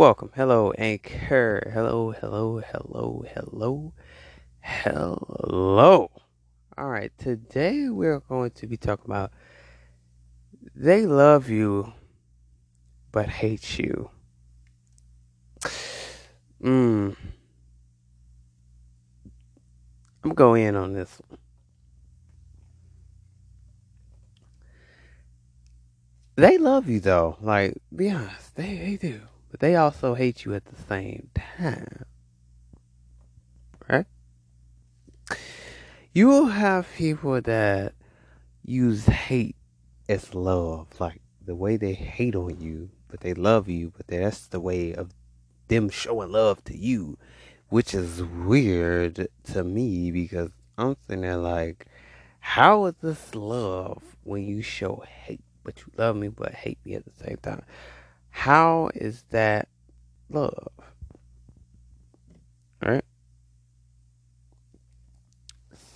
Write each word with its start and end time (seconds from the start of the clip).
Welcome. 0.00 0.30
Hello, 0.34 0.72
Anchor. 0.78 1.70
Hello, 1.74 2.12
hello, 2.12 2.62
hello, 2.72 3.22
hello, 3.34 3.92
hello. 4.62 6.10
All 6.78 6.88
right, 6.88 7.12
today 7.18 7.90
we're 7.90 8.20
going 8.20 8.52
to 8.52 8.66
be 8.66 8.78
talking 8.78 9.04
about 9.04 9.30
they 10.74 11.04
love 11.04 11.50
you 11.50 11.92
but 13.12 13.28
hate 13.28 13.78
you. 13.78 14.10
Mm. 16.62 17.14
I'm 20.24 20.32
going 20.32 20.62
in 20.62 20.76
on 20.76 20.94
this 20.94 21.20
one. 21.28 21.38
They 26.36 26.56
love 26.56 26.88
you 26.88 27.00
though. 27.00 27.36
Like, 27.42 27.74
be 27.94 28.10
honest, 28.10 28.56
they, 28.56 28.78
they 28.78 28.96
do. 28.96 29.20
But 29.50 29.60
they 29.60 29.76
also 29.76 30.14
hate 30.14 30.44
you 30.44 30.54
at 30.54 30.64
the 30.66 30.80
same 30.88 31.30
time. 31.34 32.04
Right? 33.88 34.06
You 36.12 36.28
will 36.28 36.46
have 36.46 36.86
people 36.96 37.40
that 37.40 37.94
use 38.64 39.06
hate 39.06 39.56
as 40.08 40.34
love. 40.34 40.88
Like 41.00 41.20
the 41.44 41.54
way 41.54 41.76
they 41.76 41.94
hate 41.94 42.36
on 42.36 42.60
you, 42.60 42.90
but 43.08 43.20
they 43.20 43.34
love 43.34 43.68
you, 43.68 43.92
but 43.96 44.06
that's 44.06 44.46
the 44.46 44.60
way 44.60 44.94
of 44.94 45.10
them 45.68 45.88
showing 45.88 46.30
love 46.32 46.62
to 46.64 46.76
you. 46.76 47.18
Which 47.68 47.94
is 47.94 48.22
weird 48.22 49.28
to 49.52 49.64
me 49.64 50.10
because 50.10 50.50
I'm 50.76 50.96
sitting 51.06 51.22
there 51.22 51.36
like, 51.36 51.86
how 52.40 52.86
is 52.86 52.94
this 53.00 53.34
love 53.34 54.02
when 54.24 54.42
you 54.44 54.62
show 54.62 55.04
hate? 55.06 55.42
but 55.62 55.80
you 55.80 55.92
love 55.96 56.16
me 56.16 56.28
but 56.28 56.54
hate 56.54 56.78
me 56.84 56.94
at 56.94 57.04
the 57.04 57.24
same 57.24 57.36
time. 57.42 57.62
How 58.30 58.90
is 58.94 59.24
that 59.30 59.68
love? 60.28 60.72
Right? 62.82 63.04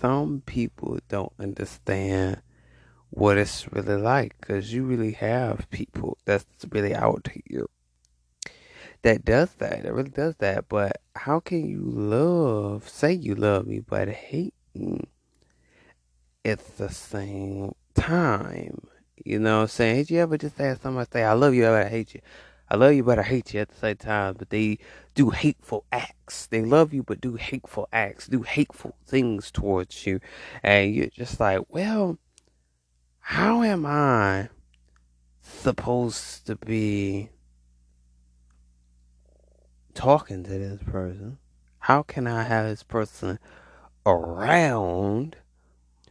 Some 0.00 0.42
people 0.44 0.98
don't 1.09 1.33
understand 1.39 2.42
what 3.11 3.39
it's 3.39 3.72
really 3.72 3.97
like 3.97 4.36
because 4.41 4.72
you 4.72 4.84
really 4.84 5.12
have 5.12 5.70
people 5.70 6.19
that's 6.25 6.44
really 6.70 6.94
out 6.94 7.28
here 7.47 7.67
that 9.05 9.25
does 9.25 9.53
that. 9.56 9.83
That 9.84 9.94
really 9.94 10.11
does 10.11 10.34
that. 10.37 10.69
But 10.69 11.00
how 11.14 11.39
can 11.39 11.69
you 11.69 11.81
love, 11.81 12.89
say 12.89 13.12
you 13.12 13.34
love 13.34 13.66
me, 13.66 13.81
but 13.81 14.09
hate 14.09 14.55
me 14.75 15.05
at 16.44 16.77
the 16.78 16.89
same 16.89 17.75
time? 17.94 18.81
You 19.25 19.39
know 19.39 19.56
what 19.56 19.62
I'm 19.62 19.69
saying? 19.69 19.97
Did 19.97 20.11
you 20.11 20.19
ever 20.20 20.36
just 20.36 20.58
have 20.58 20.80
somebody 20.83 21.08
say, 21.11 21.25
I 21.25 21.33
love 21.33 21.55
you, 21.55 21.62
but 21.62 21.86
I 21.86 21.89
hate 21.89 22.14
you? 22.14 22.20
I 22.70 22.77
love 22.77 22.92
you, 22.92 23.03
but 23.03 23.19
I 23.19 23.22
hate 23.22 23.55
you 23.55 23.61
at 23.61 23.70
the 23.70 23.75
same 23.75 23.97
time. 23.97 24.34
But 24.39 24.50
they 24.50 24.78
do 25.14 25.31
hateful 25.31 25.84
acts. 25.91 26.47
They 26.47 26.62
love 26.62 26.92
you, 26.92 27.03
but 27.03 27.22
do 27.22 27.36
hateful 27.36 27.89
acts, 27.91 28.27
do 28.27 28.42
hateful 28.42 28.97
things 29.06 29.50
towards 29.50 30.06
you. 30.06 30.20
And 30.62 30.94
you're 30.94 31.06
just 31.06 31.41
like, 31.41 31.61
well, 31.69 32.19
how 33.19 33.62
am 33.62 33.86
I 33.86 34.50
supposed 35.41 36.47
to 36.47 36.56
be 36.56 37.31
talking 39.94 40.44
to 40.44 40.50
this 40.50 40.83
person? 40.83 41.38
How 41.78 42.03
can 42.03 42.27
I 42.27 42.42
have 42.42 42.66
this 42.66 42.83
person 42.83 43.38
around, 44.05 45.36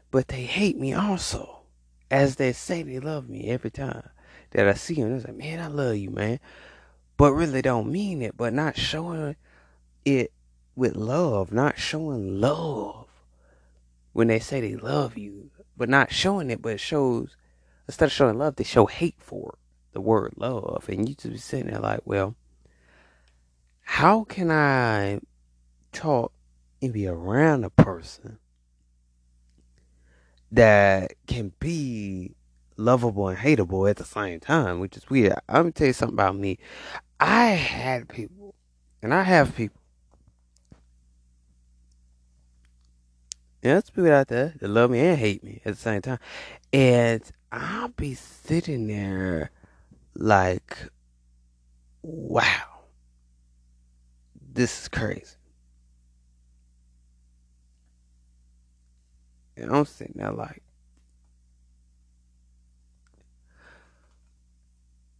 but 0.09 0.29
they 0.29 0.43
hate 0.43 0.79
me 0.79 0.93
also? 0.93 1.62
As 2.13 2.35
they 2.35 2.53
say 2.53 2.83
they 2.83 2.99
love 2.99 3.27
me 3.27 3.49
every 3.49 3.71
time 3.71 4.07
that 4.51 4.67
I 4.67 4.75
see 4.75 4.93
them. 4.93 5.15
It's 5.15 5.25
like, 5.25 5.35
man, 5.35 5.59
I 5.59 5.65
love 5.65 5.95
you, 5.95 6.11
man. 6.11 6.39
But 7.17 7.33
really 7.33 7.63
don't 7.63 7.91
mean 7.91 8.21
it, 8.21 8.37
but 8.37 8.53
not 8.53 8.77
showing 8.77 9.35
it 10.05 10.31
with 10.75 10.95
love, 10.95 11.51
not 11.51 11.79
showing 11.79 12.39
love 12.39 13.07
when 14.11 14.27
they 14.27 14.37
say 14.37 14.61
they 14.61 14.75
love 14.75 15.17
you, 15.17 15.49
but 15.75 15.89
not 15.89 16.11
showing 16.11 16.51
it, 16.51 16.61
but 16.61 16.73
it 16.73 16.79
shows, 16.79 17.35
instead 17.87 18.05
of 18.05 18.11
showing 18.11 18.37
love, 18.37 18.57
they 18.57 18.63
show 18.63 18.85
hate 18.85 19.17
for 19.17 19.57
the 19.93 20.01
word 20.01 20.33
love. 20.37 20.85
And 20.87 21.09
you 21.09 21.15
just 21.15 21.31
be 21.31 21.37
sitting 21.39 21.71
there 21.71 21.79
like, 21.79 22.01
well, 22.05 22.35
how 23.81 24.23
can 24.25 24.51
I 24.51 25.19
talk 25.91 26.31
and 26.79 26.93
be 26.93 27.07
around 27.07 27.63
a 27.63 27.71
person 27.71 28.37
that 30.53 31.13
can 31.25 31.51
be 31.59 32.35
lovable 32.77 33.27
and 33.27 33.37
hateable 33.37 33.89
at 33.89 33.97
the 33.97 34.05
same 34.05 34.39
time, 34.39 34.79
which 34.79 34.95
is 34.95 35.09
weird. 35.09 35.33
I'm 35.49 35.63
gonna 35.63 35.71
tell 35.71 35.87
you 35.87 35.93
something 35.93 36.15
about 36.15 36.35
me. 36.35 36.59
I 37.19 37.45
had 37.47 38.07
people, 38.07 38.53
and 39.01 39.13
I 39.13 39.23
have 39.23 39.55
people. 39.55 39.81
Yeah, 43.63 43.73
there's 43.73 43.89
people 43.89 44.11
out 44.11 44.27
there 44.27 44.53
that 44.59 44.67
love 44.67 44.91
me 44.91 44.99
and 44.99 45.17
hate 45.17 45.43
me 45.43 45.61
at 45.65 45.73
the 45.73 45.79
same 45.79 46.01
time. 46.01 46.19
And 46.71 47.23
I'll 47.51 47.87
be 47.87 48.13
sitting 48.13 48.87
there 48.87 49.51
like, 50.13 50.77
wow, 52.03 52.81
this 54.53 54.83
is 54.83 54.87
crazy. 54.87 55.37
And 59.55 59.71
I'm 59.71 59.85
sitting 59.85 60.15
there 60.17 60.31
like, 60.31 60.63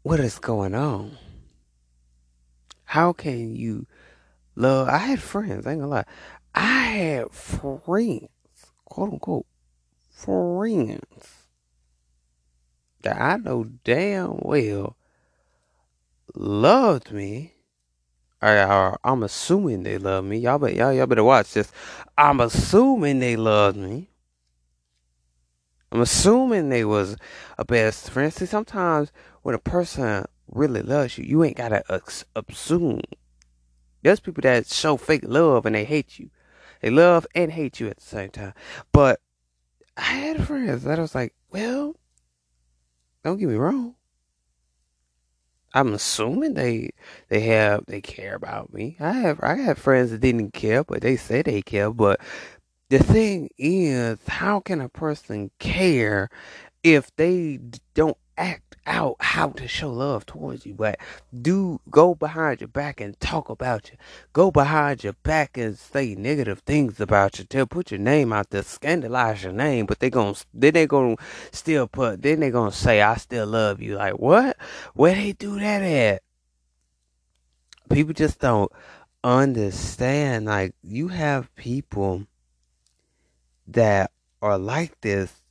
what 0.02 0.20
is 0.20 0.40
going 0.40 0.76
on? 0.76 1.18
How 2.84 3.14
can 3.14 3.56
you 3.56 3.88
love? 4.56 4.88
I 4.88 4.98
had 4.98 5.22
friends, 5.22 5.66
I 5.66 5.72
ain't 5.72 5.82
gonna 5.82 5.92
lie. 5.92 6.06
I 6.54 6.84
had 6.84 7.32
friends, 7.32 8.30
quote 8.86 9.14
unquote, 9.14 9.46
friends 10.12 11.44
that 13.02 13.20
I 13.20 13.38
know 13.38 13.66
damn 13.84 14.38
well 14.42 14.96
loved 16.36 17.12
me. 17.12 17.54
I, 18.42 18.96
I'm 19.04 19.24
assuming 19.24 19.84
they 19.84 19.98
love 19.98 20.26
me. 20.26 20.38
Y'all, 20.38 20.60
better, 20.60 20.76
y'all, 20.76 20.92
y'all 20.92 21.08
better 21.08 21.24
watch 21.24 21.54
this. 21.54 21.72
I'm 22.18 22.42
assuming 22.42 23.20
they 23.20 23.38
love 23.38 23.78
me. 23.78 24.10
I'm 25.94 26.02
assuming 26.02 26.70
they 26.70 26.84
was 26.84 27.16
a 27.60 27.64
best 27.64 28.10
friend. 28.10 28.34
See, 28.34 28.48
sometimes 28.48 29.12
when 29.44 29.54
a 29.54 29.60
person 29.60 30.26
really 30.52 30.82
loves 30.82 31.20
you, 31.20 31.24
you 31.24 31.44
ain't 31.44 31.56
gotta 31.56 31.84
assume. 32.36 33.02
There's 34.02 34.20
people 34.20 34.42
that 34.42 34.66
show 34.66 34.98
fake 34.98 35.24
love 35.24 35.68
and 35.68 35.76
they 35.76 35.86
hate 35.86 36.18
you. 36.18 36.32
They 36.82 36.90
love 36.90 37.28
and 37.36 37.52
hate 37.52 37.80
you 37.80 37.90
at 37.90 37.98
the 37.98 38.04
same 38.04 38.32
time. 38.32 38.54
But 38.92 39.22
I 39.96 40.02
had 40.02 40.48
friends 40.48 40.84
that 40.84 40.98
was 40.98 41.14
like, 41.14 41.36
well, 41.52 41.96
don't 43.24 43.38
get 43.38 43.48
me 43.48 43.56
wrong. 43.56 43.94
I'm 45.76 45.94
assuming 45.94 46.56
they 46.56 46.90
they 47.30 47.42
have 47.42 47.86
they 47.86 48.02
care 48.02 48.34
about 48.34 48.74
me. 48.74 48.98
I 49.00 49.12
have 49.12 49.40
I 49.44 49.58
have 49.58 49.78
friends 49.78 50.10
that 50.10 50.22
didn't 50.22 50.54
care, 50.54 50.84
but 50.84 51.02
they 51.02 51.18
say 51.18 51.44
they 51.44 51.62
care. 51.62 51.92
But 51.92 52.20
the 52.94 53.00
thing 53.00 53.50
is, 53.58 54.20
how 54.28 54.60
can 54.60 54.80
a 54.80 54.88
person 54.88 55.50
care 55.58 56.30
if 56.84 57.10
they 57.16 57.60
don't 57.96 58.18
act 58.38 58.76
out 58.86 59.16
how 59.20 59.50
to 59.50 59.68
show 59.68 59.90
love 59.90 60.28
towards 60.28 60.64
you? 60.68 60.76
But 60.76 61.00
do 61.42 61.82
go 61.90 62.14
behind 62.14 62.62
your 62.62 62.68
back 62.68 63.02
and 63.02 63.20
talk 63.20 63.50
about 63.50 63.90
you. 63.90 63.98
Go 64.32 64.52
behind 64.52 65.04
your 65.04 65.14
back 65.24 65.58
and 65.58 65.76
say 65.76 66.14
negative 66.14 66.60
things 66.60 67.00
about 67.00 67.40
you. 67.40 67.46
Tell 67.46 67.66
put 67.66 67.90
your 67.90 68.00
name 68.00 68.32
out 68.32 68.52
there, 68.52 68.62
scandalize 68.62 69.42
your 69.42 69.54
name. 69.54 69.88
But 69.88 70.00
they 70.00 70.12
gonna 70.12 70.36
then 70.54 70.76
they 70.76 70.86
gonna 70.86 71.16
still 71.52 71.88
put 71.88 72.22
then 72.22 72.42
they 72.42 72.52
gonna 72.52 72.72
say 72.72 73.02
I 73.02 73.16
still 73.16 73.48
love 73.48 73.82
you. 73.82 73.96
Like 73.96 74.20
what? 74.20 74.56
Where 74.94 75.16
they 75.16 75.32
do 75.32 75.60
that 75.60 75.82
at? 75.82 76.22
People 77.90 78.14
just 78.14 78.38
don't 78.40 78.72
understand. 79.24 80.46
Like 80.46 80.76
you 80.84 81.08
have 81.08 81.54
people 81.56 82.28
that 83.74 84.12
are 84.42 84.58
like 84.58 85.00
this, 85.02 85.42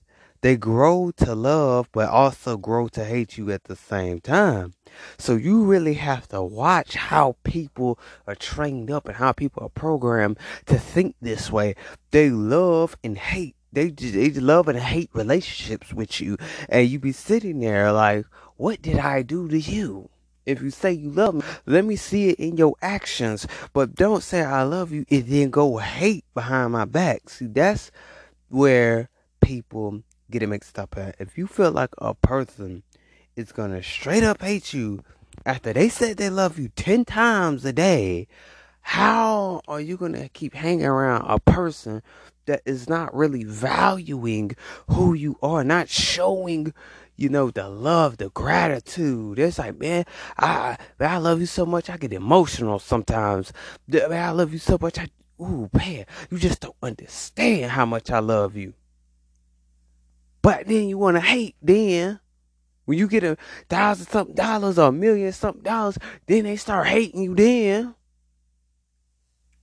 they 0.43 0.57
grow 0.57 1.13
to 1.19 1.35
love 1.35 1.89
but 1.93 2.09
also 2.09 2.57
grow 2.57 2.89
to 2.89 3.05
hate 3.05 3.39
you 3.39 3.51
at 3.53 3.65
the 3.65 3.77
same 3.77 4.21
time. 4.21 4.75
So 5.17 5.37
you 5.37 5.65
really 5.65 5.95
have 5.95 6.29
to 6.29 6.43
watch 6.43 6.95
how 6.95 7.37
people 7.45 7.99
are 8.27 8.35
trained 8.35 8.91
up 8.91 9.07
and 9.07 9.17
how 9.17 9.33
people 9.33 9.63
are 9.63 9.69
programmed 9.69 10.39
to 10.67 10.79
think 10.79 11.15
this 11.21 11.51
way. 11.51 11.77
They 12.11 12.29
love 12.31 12.97
and 13.05 13.17
hate. 13.17 13.55
They 13.73 13.91
just, 13.91 14.15
they 14.15 14.31
love 14.31 14.69
and 14.69 14.79
hate 14.79 15.11
relationships 15.15 15.95
with 15.95 16.21
you, 16.21 16.37
and 16.69 16.87
you 16.87 16.99
be 16.99 17.13
sitting 17.13 17.61
there 17.61 17.91
like, 17.91 18.27
"What 18.57 18.83
did 18.83 18.99
I 18.99 19.23
do 19.23 19.49
to 19.49 19.59
you?" 19.59 20.11
If 20.45 20.61
you 20.61 20.71
say 20.71 20.93
you 20.93 21.11
love 21.11 21.37
me, 21.37 21.43
let 21.67 21.85
me 21.85 21.97
see 21.97 22.31
it 22.31 22.39
in 22.39 22.57
your 22.57 22.75
actions. 22.83 23.47
But 23.73 23.95
don't 23.95 24.23
say 24.23 24.43
I 24.43 24.65
love 24.65 24.93
you 24.93 25.07
and 25.11 25.27
then 25.27 25.51
go 25.51 25.79
hate 25.79 26.25
behind 26.35 26.73
my 26.73 26.85
back. 26.85 27.31
See, 27.31 27.47
that's 27.47 27.91
where 28.53 29.09
people 29.41 30.03
get 30.31 30.43
it 30.43 30.47
mixed 30.47 30.79
up 30.79 30.97
at. 30.97 31.17
If 31.19 31.39
you 31.39 31.47
feel 31.47 31.73
like 31.73 31.91
a 31.99 32.15
person 32.15 32.83
is 33.35 33.51
gonna 33.51 33.83
straight 33.83 34.23
up 34.23 34.43
hate 34.43 34.75
you 34.75 35.03
after 35.47 35.73
they 35.73 35.89
said 35.89 36.19
they 36.19 36.29
love 36.29 36.59
you 36.59 36.69
10 36.69 37.07
times 37.07 37.65
a 37.65 37.73
day, 37.73 38.29
how 38.83 39.63
are 39.67 39.81
you 39.81 39.97
to 39.97 40.29
keep 40.31 40.55
hanging 40.55 40.85
around 40.85 41.25
a 41.29 41.39
person 41.39 42.03
that 42.47 42.61
is 42.67 42.89
not 42.89 43.15
really 43.15 43.45
valuing 43.45 44.55
who 44.89 45.15
you 45.15 45.39
are, 45.43 45.65
not 45.65 45.89
showing, 45.89 46.75
you 47.17 47.29
know, 47.29 47.51
the 47.51 47.69
love, 47.71 48.19
the 48.19 48.29
gratitude? 48.31 49.39
It's 49.39 49.59
like, 49.59 49.79
man, 49.79 50.05
I, 50.37 50.77
I 51.01 51.17
love 51.19 51.41
you 51.41 51.47
so 51.47 51.65
much, 51.65 51.89
I 51.89 51.97
get 51.97 52.13
emotional 52.13 52.79
sometimes. 52.79 53.53
Man, 53.89 54.13
I 54.13 54.31
love 54.31 54.53
you 54.53 54.59
so 54.59 54.77
much, 54.79 54.99
I, 54.99 55.09
ooh, 55.43 55.71
man, 55.73 56.07
you 56.31 56.39
just 56.39 56.61
don't 56.61 56.77
understand 56.83 57.71
how 57.71 57.87
much 57.87 58.11
I 58.11 58.21
love 58.21 58.57
you. 58.57 58.75
But 60.41 60.67
then 60.67 60.89
you 60.89 60.99
want 60.99 61.17
to 61.17 61.21
hate, 61.21 61.57
then 61.63 62.21
when 62.85 62.99
you 62.99 63.07
get 63.07 63.25
a 63.25 63.37
thousand 63.69 64.07
something 64.07 64.35
dollars 64.35 64.79
or 64.79 64.89
a 64.89 64.93
million 64.93 65.33
something 65.33 65.63
dollars, 65.63 65.99
then 66.27 66.45
they 66.45 66.57
start 66.57 66.87
hating 66.87 67.23
you 67.23 67.35
then. 67.35 67.95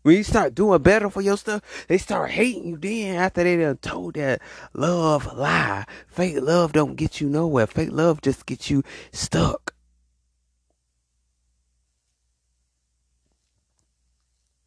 When 0.04 0.16
you 0.16 0.24
start 0.24 0.56
doing 0.56 0.82
better 0.82 1.10
for 1.10 1.22
your 1.22 1.36
stuff, 1.36 1.62
they 1.90 1.98
start 1.98 2.32
hating 2.32 2.66
you 2.66 2.78
then 2.78 3.18
after 3.18 3.44
they 3.44 3.58
done 3.58 3.78
told 3.78 4.14
that 4.14 4.42
love 4.74 5.32
lie. 5.36 5.86
Fake 6.08 6.42
love 6.42 6.72
don't 6.72 6.96
get 6.96 7.20
you 7.20 7.28
nowhere. 7.30 7.68
Fake 7.68 7.92
love 7.92 8.22
just 8.22 8.46
gets 8.46 8.70
you 8.70 8.84
stuck. 9.12 9.76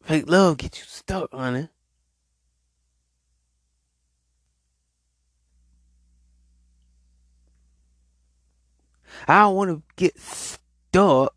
Fake 0.03 0.27
love 0.27 0.57
get 0.57 0.79
you 0.79 0.85
stuck, 0.85 1.33
honey. 1.33 1.69
I 9.27 9.39
don't 9.41 9.55
want 9.55 9.69
to 9.69 9.81
get 9.95 10.19
stuck 10.19 11.33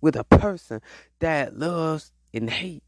with 0.00 0.16
a 0.16 0.24
person 0.24 0.80
that 1.18 1.58
loves 1.58 2.12
and 2.32 2.48
hate 2.48 2.84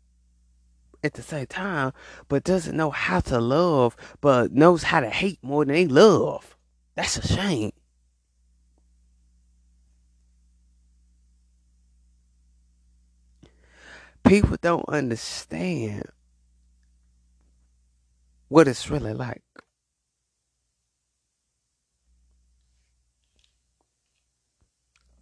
at 1.04 1.12
the 1.12 1.22
same 1.22 1.46
time, 1.46 1.92
but 2.28 2.44
doesn't 2.44 2.76
know 2.76 2.90
how 2.90 3.20
to 3.20 3.38
love, 3.38 3.96
but 4.22 4.52
knows 4.52 4.84
how 4.84 5.00
to 5.00 5.10
hate 5.10 5.40
more 5.42 5.66
than 5.66 5.74
they 5.74 5.86
love. 5.86 6.56
That's 6.94 7.18
a 7.18 7.26
shame. 7.26 7.72
People 14.24 14.56
don't 14.60 14.88
understand 14.88 16.04
what 18.48 18.68
it's 18.68 18.90
really 18.90 19.14
like. 19.14 19.42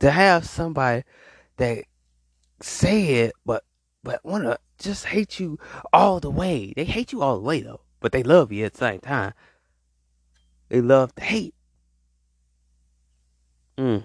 To 0.01 0.11
have 0.11 0.47
somebody 0.47 1.05
that 1.59 1.85
say 2.61 3.05
it, 3.25 3.33
but 3.45 3.65
but 4.03 4.25
wanna 4.25 4.59
just 4.79 5.07
hate 5.07 5.39
you 5.39 5.59
all 5.93 6.21
the 6.21 6.31
way. 6.31 6.73
They 6.75 6.85
hate 6.85 7.13
you 7.13 7.23
all 7.23 7.37
the 7.37 7.43
way 7.45 7.61
though, 7.61 7.81
but 8.01 8.13
they 8.13 8.23
love 8.23 8.51
you 8.51 8.65
at 8.65 8.73
the 8.73 8.79
same 8.79 9.01
time. 9.01 9.35
They 10.69 10.81
love 10.81 11.15
to 11.17 11.23
hate. 11.23 11.55
Mm. 13.77 14.05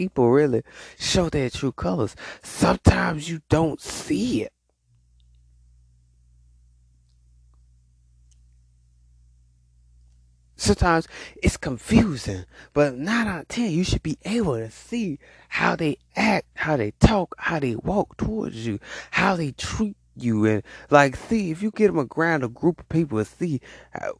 People 0.00 0.30
really 0.30 0.62
show 0.98 1.28
their 1.28 1.50
true 1.50 1.72
colors. 1.72 2.16
Sometimes 2.42 3.28
you 3.28 3.42
don't 3.50 3.82
see 3.82 4.44
it. 4.44 4.52
sometimes 10.56 11.06
it's 11.42 11.58
confusing, 11.58 12.46
but 12.72 12.94
nine 12.94 13.26
out 13.26 13.40
of 13.42 13.48
ten, 13.48 13.70
you 13.70 13.84
should 13.84 14.02
be 14.02 14.16
able 14.24 14.56
to 14.56 14.70
see 14.70 15.18
how 15.50 15.76
they 15.76 15.98
act, 16.16 16.46
how 16.54 16.78
they 16.78 16.92
talk, 16.92 17.34
how 17.36 17.58
they 17.58 17.76
walk 17.76 18.16
towards 18.16 18.66
you, 18.66 18.78
how 19.10 19.36
they 19.36 19.52
treat 19.52 19.96
you, 20.16 20.46
and 20.46 20.62
like 20.88 21.16
see 21.16 21.50
if 21.50 21.62
you 21.62 21.70
get 21.70 21.92
them 21.92 22.08
around 22.16 22.42
a 22.42 22.48
group 22.48 22.80
of 22.80 22.88
people 22.88 23.22
see. 23.24 23.60
How, 23.90 24.19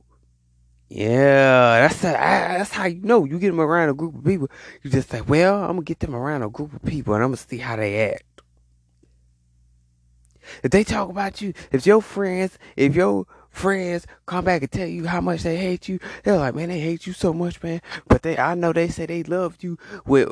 yeah, 0.90 1.86
that's 1.86 2.00
a, 2.00 2.12
that's 2.12 2.72
how 2.72 2.86
you 2.86 3.00
know 3.00 3.24
you 3.24 3.38
get 3.38 3.50
them 3.50 3.60
around 3.60 3.90
a 3.90 3.94
group 3.94 4.16
of 4.16 4.24
people. 4.24 4.48
You 4.82 4.90
just 4.90 5.08
say, 5.08 5.20
well, 5.20 5.62
I'm 5.62 5.68
gonna 5.68 5.82
get 5.82 6.00
them 6.00 6.16
around 6.16 6.42
a 6.42 6.48
group 6.48 6.72
of 6.72 6.82
people, 6.82 7.14
and 7.14 7.22
I'm 7.22 7.30
gonna 7.30 7.36
see 7.36 7.58
how 7.58 7.76
they 7.76 8.10
act. 8.10 8.24
If 10.64 10.72
they 10.72 10.82
talk 10.82 11.08
about 11.08 11.40
you, 11.40 11.54
if 11.70 11.86
your 11.86 12.02
friends, 12.02 12.58
if 12.74 12.96
your 12.96 13.26
friends 13.50 14.04
come 14.26 14.44
back 14.44 14.62
and 14.62 14.72
tell 14.72 14.88
you 14.88 15.06
how 15.06 15.20
much 15.20 15.44
they 15.44 15.56
hate 15.56 15.88
you, 15.88 16.00
they're 16.24 16.36
like, 16.36 16.56
man, 16.56 16.70
they 16.70 16.80
hate 16.80 17.06
you 17.06 17.12
so 17.12 17.32
much, 17.32 17.62
man. 17.62 17.80
But 18.08 18.22
they, 18.22 18.36
I 18.36 18.56
know 18.56 18.72
they 18.72 18.88
say 18.88 19.06
they 19.06 19.22
loved 19.22 19.62
you 19.62 19.78
with, 20.06 20.28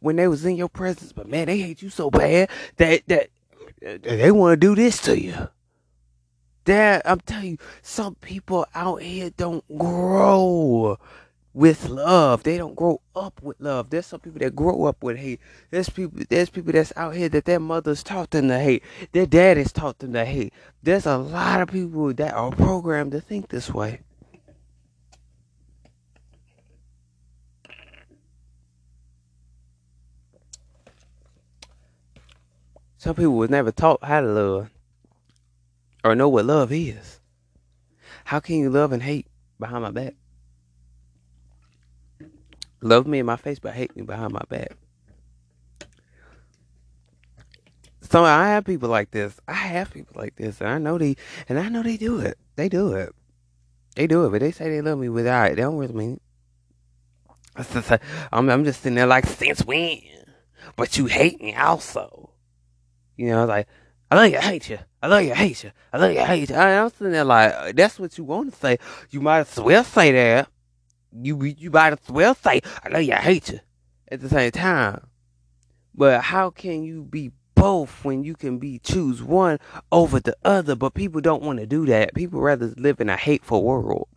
when 0.00 0.16
they 0.16 0.26
was 0.26 0.44
in 0.44 0.56
your 0.56 0.68
presence, 0.68 1.12
but 1.12 1.28
man, 1.28 1.46
they 1.46 1.58
hate 1.58 1.82
you 1.82 1.88
so 1.88 2.10
bad 2.10 2.50
that 2.78 3.02
that 3.06 3.30
they 3.80 4.32
want 4.32 4.54
to 4.54 4.56
do 4.56 4.74
this 4.74 5.00
to 5.02 5.16
you. 5.16 5.48
That 6.64 7.02
I'm 7.04 7.20
telling 7.20 7.52
you, 7.52 7.58
some 7.82 8.14
people 8.16 8.66
out 8.74 9.02
here 9.02 9.30
don't 9.30 9.64
grow 9.78 10.98
with 11.52 11.88
love. 11.88 12.42
They 12.42 12.58
don't 12.58 12.74
grow 12.74 13.00
up 13.16 13.42
with 13.42 13.60
love. 13.60 13.90
There's 13.90 14.06
some 14.06 14.20
people 14.20 14.40
that 14.40 14.54
grow 14.54 14.84
up 14.84 15.02
with 15.02 15.16
hate. 15.16 15.40
There's 15.70 15.88
people 15.88 16.22
there's 16.28 16.50
people 16.50 16.72
that's 16.72 16.92
out 16.96 17.14
here 17.14 17.28
that 17.30 17.44
their 17.44 17.60
mothers 17.60 18.02
taught 18.02 18.30
them 18.30 18.48
to 18.48 18.58
hate. 18.58 18.82
Their 19.12 19.26
dad 19.26 19.54
daddies 19.54 19.72
taught 19.72 19.98
them 19.98 20.12
to 20.12 20.24
hate. 20.24 20.52
There's 20.82 21.06
a 21.06 21.16
lot 21.16 21.60
of 21.60 21.68
people 21.68 22.12
that 22.14 22.34
are 22.34 22.50
programmed 22.50 23.12
to 23.12 23.20
think 23.20 23.48
this 23.48 23.70
way. 23.70 24.00
Some 32.98 33.14
people 33.14 33.32
was 33.32 33.48
never 33.48 33.72
taught 33.72 34.04
how 34.04 34.20
to 34.20 34.26
love 34.26 34.70
or 36.04 36.14
know 36.14 36.28
what 36.28 36.44
love 36.44 36.72
is. 36.72 37.20
How 38.24 38.40
can 38.40 38.56
you 38.56 38.70
love 38.70 38.92
and 38.92 39.02
hate 39.02 39.26
behind 39.58 39.82
my 39.82 39.90
back? 39.90 40.14
Love 42.80 43.06
me 43.06 43.18
in 43.18 43.26
my 43.26 43.36
face, 43.36 43.58
but 43.58 43.74
hate 43.74 43.94
me 43.94 44.02
behind 44.02 44.32
my 44.32 44.42
back. 44.48 44.72
So 48.02 48.24
I 48.24 48.48
have 48.48 48.64
people 48.64 48.88
like 48.88 49.10
this. 49.10 49.38
I 49.46 49.52
have 49.52 49.92
people 49.92 50.14
like 50.16 50.36
this, 50.36 50.60
and 50.60 50.68
I 50.68 50.78
know 50.78 50.98
they, 50.98 51.16
and 51.48 51.58
I 51.58 51.68
know 51.68 51.82
they 51.82 51.96
do 51.96 52.18
it. 52.18 52.38
They 52.56 52.68
do 52.68 52.94
it. 52.94 53.14
They 53.94 54.06
do 54.06 54.24
it, 54.24 54.30
but 54.30 54.40
they 54.40 54.50
say 54.50 54.70
they 54.70 54.80
love 54.80 54.98
me 54.98 55.08
without 55.08 55.52
it. 55.52 55.56
They 55.56 55.62
don't 55.62 55.76
really 55.76 55.94
mean 55.94 56.20
it. 57.56 58.00
I'm, 58.32 58.48
I'm 58.48 58.64
just 58.64 58.82
sitting 58.82 58.96
there 58.96 59.06
like, 59.06 59.26
since 59.26 59.64
when? 59.64 60.00
But 60.76 60.96
you 60.96 61.06
hate 61.06 61.40
me 61.40 61.54
also. 61.54 62.30
You 63.16 63.28
know, 63.30 63.44
like, 63.44 63.68
I 64.10 64.16
love 64.16 64.32
you, 64.32 64.38
I 64.38 64.42
hate 64.42 64.68
you. 64.68 64.78
I 65.02 65.06
love 65.06 65.22
you, 65.22 65.32
I 65.32 65.36
hate 65.36 65.64
you. 65.64 65.70
I 65.92 65.98
love 65.98 66.12
you, 66.12 66.20
I 66.20 66.24
hate 66.24 66.50
you. 66.50 66.56
I'm 66.56 66.90
sitting 66.90 67.12
there 67.12 67.24
like, 67.24 67.52
uh, 67.54 67.72
that's 67.74 67.98
what 67.98 68.18
you 68.18 68.24
want 68.24 68.52
to 68.52 68.58
say. 68.58 68.78
You 69.10 69.20
might 69.20 69.40
as 69.40 69.56
well 69.58 69.84
say 69.84 70.12
that 70.12 70.48
you 71.12 71.42
you 71.44 71.70
might 71.70 71.92
as 71.92 72.08
well 72.08 72.34
say, 72.34 72.60
I 72.82 72.88
know 72.88 72.98
you, 72.98 73.12
I 73.12 73.16
hate 73.16 73.50
you 73.50 73.60
at 74.08 74.20
the 74.20 74.28
same 74.28 74.50
time. 74.50 75.06
But 75.94 76.22
how 76.22 76.50
can 76.50 76.82
you 76.82 77.02
be 77.02 77.32
both 77.54 78.04
when 78.04 78.22
you 78.24 78.34
can 78.34 78.58
be 78.58 78.78
choose 78.78 79.22
one 79.22 79.58
over 79.90 80.20
the 80.20 80.36
other? 80.44 80.74
But 80.74 80.94
people 80.94 81.20
don't 81.20 81.42
want 81.42 81.58
to 81.58 81.66
do 81.66 81.86
that. 81.86 82.14
People 82.14 82.40
rather 82.40 82.72
live 82.76 83.00
in 83.00 83.10
a 83.10 83.16
hateful 83.16 83.64
world 83.64 84.08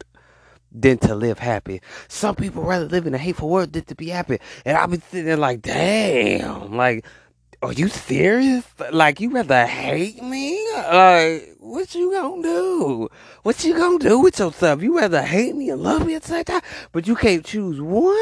than 0.72 0.98
to 1.00 1.16
live 1.16 1.40
happy. 1.40 1.82
Some 2.08 2.36
people 2.36 2.64
rather 2.64 2.86
live 2.86 3.06
in 3.06 3.14
a 3.14 3.20
hateful 3.20 3.50
world 3.50 3.74
than 3.74 3.84
to 3.86 3.96
be 3.96 4.10
happy. 4.10 4.40
And 4.66 4.78
I've 4.78 4.92
sitting 5.04 5.26
there 5.26 5.38
like, 5.38 5.62
damn, 5.62 6.76
like 6.76 7.06
are 7.64 7.74
you 7.74 7.88
serious? 7.88 8.66
Like 8.92 9.22
you 9.22 9.30
rather 9.30 9.66
hate 9.66 10.22
me? 10.22 10.68
Like 10.76 11.56
what 11.60 11.96
you 11.96 12.12
gonna 12.12 12.42
do? 12.42 13.10
What 13.44 13.64
you 13.64 13.74
gonna 13.74 14.00
do 14.00 14.20
with 14.20 14.38
yourself? 14.38 14.82
You 14.82 14.98
rather 14.98 15.22
hate 15.22 15.56
me 15.56 15.70
and 15.70 15.82
love 15.82 16.06
me 16.06 16.16
at 16.16 16.24
the 16.24 16.28
same 16.28 16.44
time, 16.44 16.62
but 16.92 17.08
you 17.08 17.16
can't 17.16 17.46
choose 17.46 17.80
one. 17.80 18.18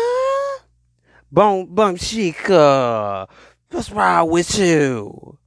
Bum 1.32 1.66
bum 1.66 1.98
chica, 1.98 3.28
what's 3.72 3.92
wrong 3.92 4.30
with 4.30 4.60
you? 4.60 5.40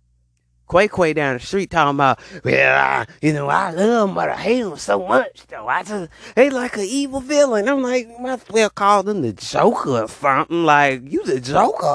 Quay 0.69 0.89
Quay 0.89 1.13
down 1.13 1.35
the 1.35 1.41
street 1.41 1.71
talking 1.71 1.95
about, 1.95 2.19
well, 2.43 2.75
I, 2.75 3.07
you 3.21 3.33
know, 3.35 3.49
I 3.49 3.71
love 3.71 4.09
him, 4.09 4.15
but 4.15 4.31
I 4.31 4.37
hate 4.37 4.61
him 4.61 4.77
so 4.79 5.07
much, 5.07 5.47
though. 5.49 5.69
I 5.69 5.83
just, 5.83 6.11
they 6.35 6.49
like 6.49 6.77
an 6.77 6.87
evil 6.89 7.21
villain. 7.21 7.69
I'm 7.69 7.83
like, 7.83 8.09
might 8.19 8.41
as 8.41 8.49
well 8.49 8.71
call 8.71 9.03
them 9.03 9.21
the 9.21 9.35
Joker 9.35 10.05
or 10.05 10.09
something. 10.09 10.65
Like, 10.65 11.03
you 11.05 11.23
the 11.25 11.39
Joker? 11.39 11.95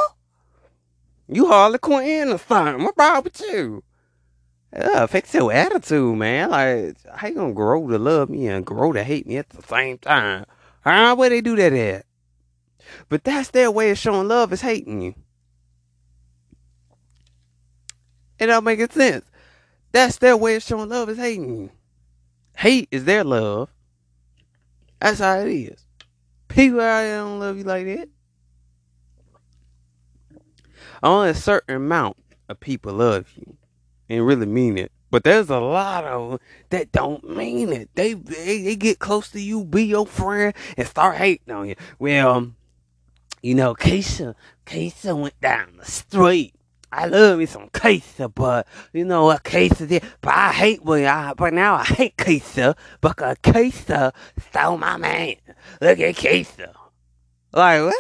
You 1.32 1.48
Harley 1.48 1.78
Quinn 1.78 2.30
or 2.30 2.40
something. 2.40 2.84
What 2.84 2.96
wrong 2.98 3.24
with 3.24 3.40
you? 3.40 3.84
Yeah, 4.74 5.06
fix 5.06 5.34
your 5.34 5.52
attitude, 5.52 6.18
man. 6.18 6.50
Like, 6.50 6.98
how 7.14 7.28
you 7.28 7.36
gonna 7.36 7.54
grow 7.54 7.88
to 7.88 7.98
love 8.00 8.30
me 8.30 8.48
and 8.48 8.66
grow 8.66 8.92
to 8.94 9.04
hate 9.04 9.28
me 9.28 9.38
at 9.38 9.50
the 9.50 9.62
same 9.62 10.00
time? 10.00 10.46
Huh? 10.84 11.16
Where 11.16 11.30
they 11.30 11.42
do 11.42 11.56
that 11.56 11.74
at? 11.74 12.06
But 13.10 13.24
that's 13.24 13.52
their 13.52 13.70
way 13.70 13.92
of 13.92 13.98
showing 13.98 14.28
love 14.28 14.52
is 14.54 14.62
hating 14.62 15.02
you. 15.02 15.16
It 18.40 18.48
don't 18.48 18.64
make 18.64 18.80
sense. 18.92 19.26
That's 19.92 20.18
their 20.18 20.38
way 20.38 20.56
of 20.56 20.64
showing 20.64 20.90
love 20.90 21.10
is 21.10 21.18
hating 21.18 21.56
you. 21.56 21.72
Hate 22.56 22.88
is 22.92 23.06
their 23.06 23.24
love. 23.24 23.70
That's 25.00 25.20
how 25.20 25.40
it 25.40 25.52
is. 25.52 25.86
People 26.48 26.82
out 26.82 27.02
there 27.02 27.20
don't 27.20 27.40
love 27.40 27.58
you 27.58 27.64
like 27.64 27.86
that. 27.86 28.10
Only 31.02 31.30
a 31.30 31.36
certain 31.36 31.76
amount 31.76 32.18
of 32.48 32.60
people 32.60 32.94
love 32.94 33.28
you 33.36 33.58
and 34.10 34.26
really 34.26 34.46
mean 34.46 34.78
it. 34.78 34.92
But 35.12 35.24
there's 35.24 35.50
a 35.50 35.60
lot 35.60 36.04
of 36.04 36.40
that 36.70 36.92
don't 36.92 37.28
mean 37.28 37.72
it. 37.74 37.90
They, 37.96 38.14
they 38.14 38.62
they 38.62 38.76
get 38.76 39.00
close 39.00 39.30
to 39.30 39.42
you, 39.42 39.64
be 39.64 39.86
your 39.86 40.06
friend, 40.06 40.54
and 40.78 40.88
start 40.88 41.18
hating 41.18 41.54
on 41.54 41.70
you. 41.70 41.76
Well, 41.98 42.52
you 43.42 43.56
know, 43.56 43.74
Keisha, 43.74 44.36
Keisha 44.66 45.20
went 45.20 45.40
down 45.42 45.78
the 45.78 45.86
street. 45.86 46.54
I 46.92 47.06
love 47.06 47.40
me 47.40 47.46
some 47.46 47.70
Keisha, 47.70 48.34
but 48.34 48.68
you 48.94 49.06
know 49.06 49.26
what 49.26 49.44
Keisha 49.44 49.88
did? 49.88 50.04
But 50.22 50.34
I 50.34 50.52
hate 50.52 50.84
when 50.84 51.06
I, 51.06 51.34
but 51.34 51.54
now 51.54 51.76
I 51.76 51.84
hate 51.86 52.18
Keisha 52.18 52.76
because 53.02 53.38
Keisha 53.38 54.12
stole 54.50 54.78
my 54.78 54.98
man. 54.98 55.36
Look 55.82 56.00
at 56.00 56.16
Keisha. 56.16 56.74
Like, 57.52 57.82
what? 57.82 57.96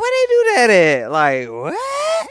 Where 0.00 0.10
they 0.10 0.26
do 0.28 0.44
that 0.54 0.70
at? 0.70 1.12
Like, 1.12 1.48
what? 1.48 2.28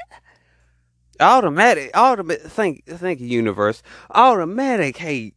Automatic, 1.19 1.91
automatic, 1.95 2.43
think, 2.43 2.85
think 2.85 3.19
universe, 3.19 3.83
automatic 4.11 4.97
hate. 4.97 5.35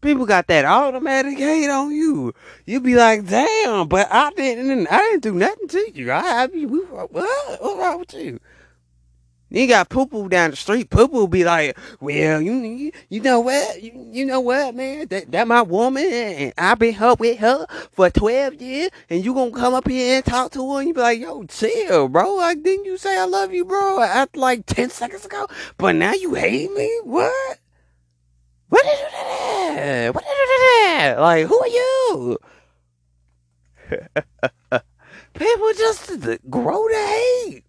People 0.00 0.26
got 0.26 0.48
that 0.48 0.64
automatic 0.64 1.38
hate 1.38 1.68
on 1.70 1.92
you. 1.92 2.34
You 2.66 2.80
be 2.80 2.96
like, 2.96 3.26
damn, 3.26 3.88
but 3.88 4.08
I 4.10 4.30
didn't, 4.32 4.88
I 4.88 4.98
didn't 4.98 5.22
do 5.22 5.34
nothing 5.34 5.68
to 5.68 5.90
you. 5.94 6.10
I, 6.10 6.44
I 6.44 6.46
we, 6.46 6.64
what? 6.64 7.12
What's 7.12 7.78
wrong 7.78 7.98
with 8.00 8.14
you? 8.14 8.40
You 9.52 9.68
got 9.68 9.90
poo 9.90 10.06
poo 10.06 10.30
down 10.30 10.50
the 10.50 10.56
street. 10.56 10.88
Poo 10.88 11.08
poo 11.08 11.28
be 11.28 11.44
like, 11.44 11.78
well, 12.00 12.40
you, 12.40 12.54
you, 12.54 12.92
you 13.10 13.20
know 13.20 13.40
what? 13.40 13.82
You, 13.82 14.08
you 14.10 14.24
know 14.24 14.40
what, 14.40 14.74
man? 14.74 15.08
That 15.08 15.30
that 15.32 15.46
my 15.46 15.60
woman, 15.60 16.06
and 16.06 16.54
I've 16.56 16.78
been 16.78 16.94
her 16.94 17.14
with 17.14 17.38
her 17.38 17.66
for 17.90 18.08
twelve 18.08 18.54
years, 18.54 18.90
and 19.10 19.22
you 19.22 19.34
gonna 19.34 19.50
come 19.50 19.74
up 19.74 19.86
here 19.86 20.16
and 20.16 20.24
talk 20.24 20.52
to 20.52 20.72
her, 20.72 20.78
and 20.78 20.88
you 20.88 20.94
be 20.94 21.00
like, 21.00 21.20
yo, 21.20 21.44
chill, 21.44 22.08
bro. 22.08 22.34
Like, 22.36 22.62
didn't 22.62 22.86
you 22.86 22.96
say 22.96 23.18
I 23.18 23.26
love 23.26 23.52
you, 23.52 23.66
bro? 23.66 24.00
After 24.00 24.40
like 24.40 24.64
ten 24.64 24.88
seconds 24.88 25.26
ago, 25.26 25.46
but 25.76 25.96
now 25.96 26.14
you 26.14 26.32
hate 26.32 26.72
me? 26.72 27.00
What? 27.04 27.58
What 28.70 28.84
did 28.84 28.98
you 28.98 29.04
do 29.04 29.10
that? 29.12 30.14
What 30.14 30.24
did 30.24 30.30
you 30.30 30.46
do 30.46 30.62
that? 30.62 31.16
Like, 31.20 31.46
who 31.46 31.60
are 31.60 31.68
you? 31.68 32.38
People 35.34 35.72
just 35.76 36.10
grow 36.48 36.88
to 36.88 36.94
hate. 36.94 37.64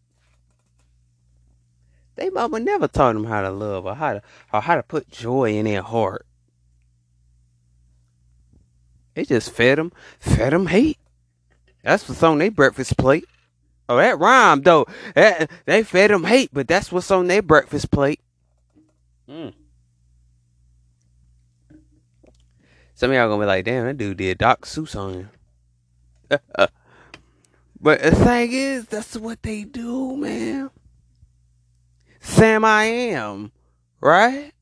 They 2.16 2.30
mama 2.30 2.60
never 2.60 2.88
taught 2.88 3.14
them 3.14 3.26
how 3.26 3.42
to 3.42 3.50
love 3.50 3.86
or 3.86 3.96
how 3.96 4.14
to 4.14 4.22
or 4.52 4.62
how 4.62 4.76
to 4.76 4.84
put 4.84 5.10
joy 5.10 5.54
in 5.56 5.66
their 5.66 5.82
heart. 5.82 6.26
They 9.16 9.26
just 9.26 9.52
fed 9.52 9.78
them, 9.78 9.92
fed 10.20 10.54
them 10.54 10.68
hate. 10.68 10.98
That's 11.84 12.08
what's 12.08 12.24
on 12.24 12.40
their 12.40 12.52
breakfast 12.52 12.98
plate. 12.98 13.26
Oh, 13.90 13.98
that 13.98 14.20
rhyme 14.20 14.62
though. 14.62 14.86
That, 15.16 15.50
they 15.66 15.84
fed 15.84 16.12
them 16.12 16.24
hate, 16.24 16.50
but 16.54 16.68
that's 16.68 16.92
what's 16.92 17.12
on 17.12 17.28
their 17.28 17.42
breakfast 17.42 17.92
plate. 17.92 18.20
Mm. 19.30 19.54
Some 22.96 23.12
of 23.12 23.16
y'all 23.16 23.28
gonna 23.28 23.42
be 23.42 23.48
like, 23.48 23.66
damn, 23.66 23.86
that 23.86 23.98
dude 23.98 24.18
did 24.18 24.38
Doc 24.38 24.66
Seuss 24.66 24.96
on 24.96 25.14
you. 25.14 25.28
but 27.82 28.02
the 28.02 28.12
thing 28.16 28.52
is, 28.52 28.86
that's 28.86 29.18
what 29.18 29.42
they 29.44 29.64
do, 29.64 30.16
man. 30.16 30.70
Sam 32.24 32.64
I 32.64 32.86
am, 32.86 33.52
right? 34.00 34.54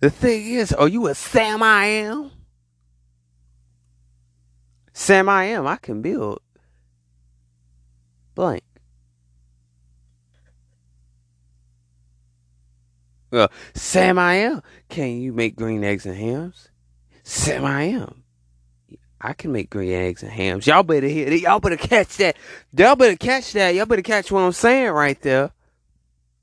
The 0.00 0.10
thing 0.10 0.46
is, 0.46 0.70
are 0.74 0.86
you 0.86 1.06
a 1.06 1.14
Sam 1.14 1.62
I 1.62 1.86
am? 1.86 2.30
Sam 4.92 5.30
I 5.30 5.44
am, 5.44 5.66
I 5.66 5.76
can 5.76 6.02
build 6.02 6.40
blank. 8.34 8.62
Well, 13.30 13.50
Sam 13.72 14.18
I 14.18 14.34
am, 14.34 14.62
can 14.90 15.16
you 15.22 15.32
make 15.32 15.56
green 15.56 15.82
eggs 15.82 16.04
and 16.04 16.16
hams? 16.16 16.68
Sam 17.22 17.64
I 17.64 17.84
am. 17.84 18.23
I 19.24 19.32
can 19.32 19.52
make 19.52 19.70
green 19.70 19.90
eggs 19.90 20.22
and 20.22 20.30
hams. 20.30 20.66
Y'all 20.66 20.82
better 20.82 21.08
hear. 21.08 21.32
Y'all 21.32 21.58
better 21.58 21.78
catch 21.78 22.18
that. 22.18 22.36
Y'all 22.76 22.94
better 22.94 23.16
catch 23.16 23.54
that. 23.54 23.74
Y'all 23.74 23.86
better 23.86 24.02
catch 24.02 24.30
what 24.30 24.40
I'm 24.40 24.52
saying 24.52 24.90
right 24.90 25.18
there. 25.22 25.50